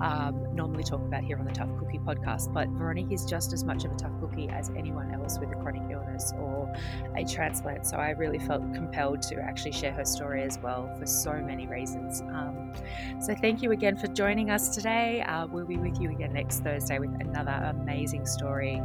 um, 0.00 0.54
normally 0.54 0.84
talk 0.84 1.00
about 1.00 1.24
here 1.24 1.38
on 1.38 1.44
the 1.44 1.52
Tough 1.52 1.70
Cookie 1.78 1.98
podcast. 1.98 2.52
But 2.52 2.68
Veronique 2.68 3.12
is 3.12 3.24
just 3.24 3.52
as 3.52 3.64
much 3.64 3.84
of 3.84 3.92
a 3.92 3.96
tough 3.96 4.12
cookie 4.20 4.48
as 4.48 4.70
anyone 4.70 5.12
else 5.12 5.38
with 5.38 5.50
a 5.50 5.56
chronic 5.56 5.82
illness 5.90 6.32
or 6.38 6.72
a 7.16 7.24
transplant. 7.24 7.86
So 7.86 7.96
I 7.96 8.10
really 8.10 8.38
felt 8.38 8.62
compelled 8.74 9.22
to 9.22 9.36
actually 9.40 9.72
share 9.72 9.92
her 9.92 10.04
story 10.04 10.42
as 10.42 10.58
well 10.58 10.94
for 10.98 11.06
so 11.06 11.32
many 11.34 11.66
reasons. 11.66 12.20
Um, 12.20 12.72
so 13.20 13.34
thank 13.34 13.62
you 13.62 13.72
again 13.72 13.96
for 13.96 14.06
joining 14.08 14.50
us 14.50 14.74
today. 14.74 15.22
Uh, 15.22 15.46
we'll 15.46 15.66
be 15.66 15.78
with 15.78 16.00
you 16.00 16.10
again 16.10 16.32
next 16.32 16.60
Thursday 16.60 16.98
with 16.98 17.14
another 17.20 17.52
amazing 17.70 18.26
story 18.26 18.76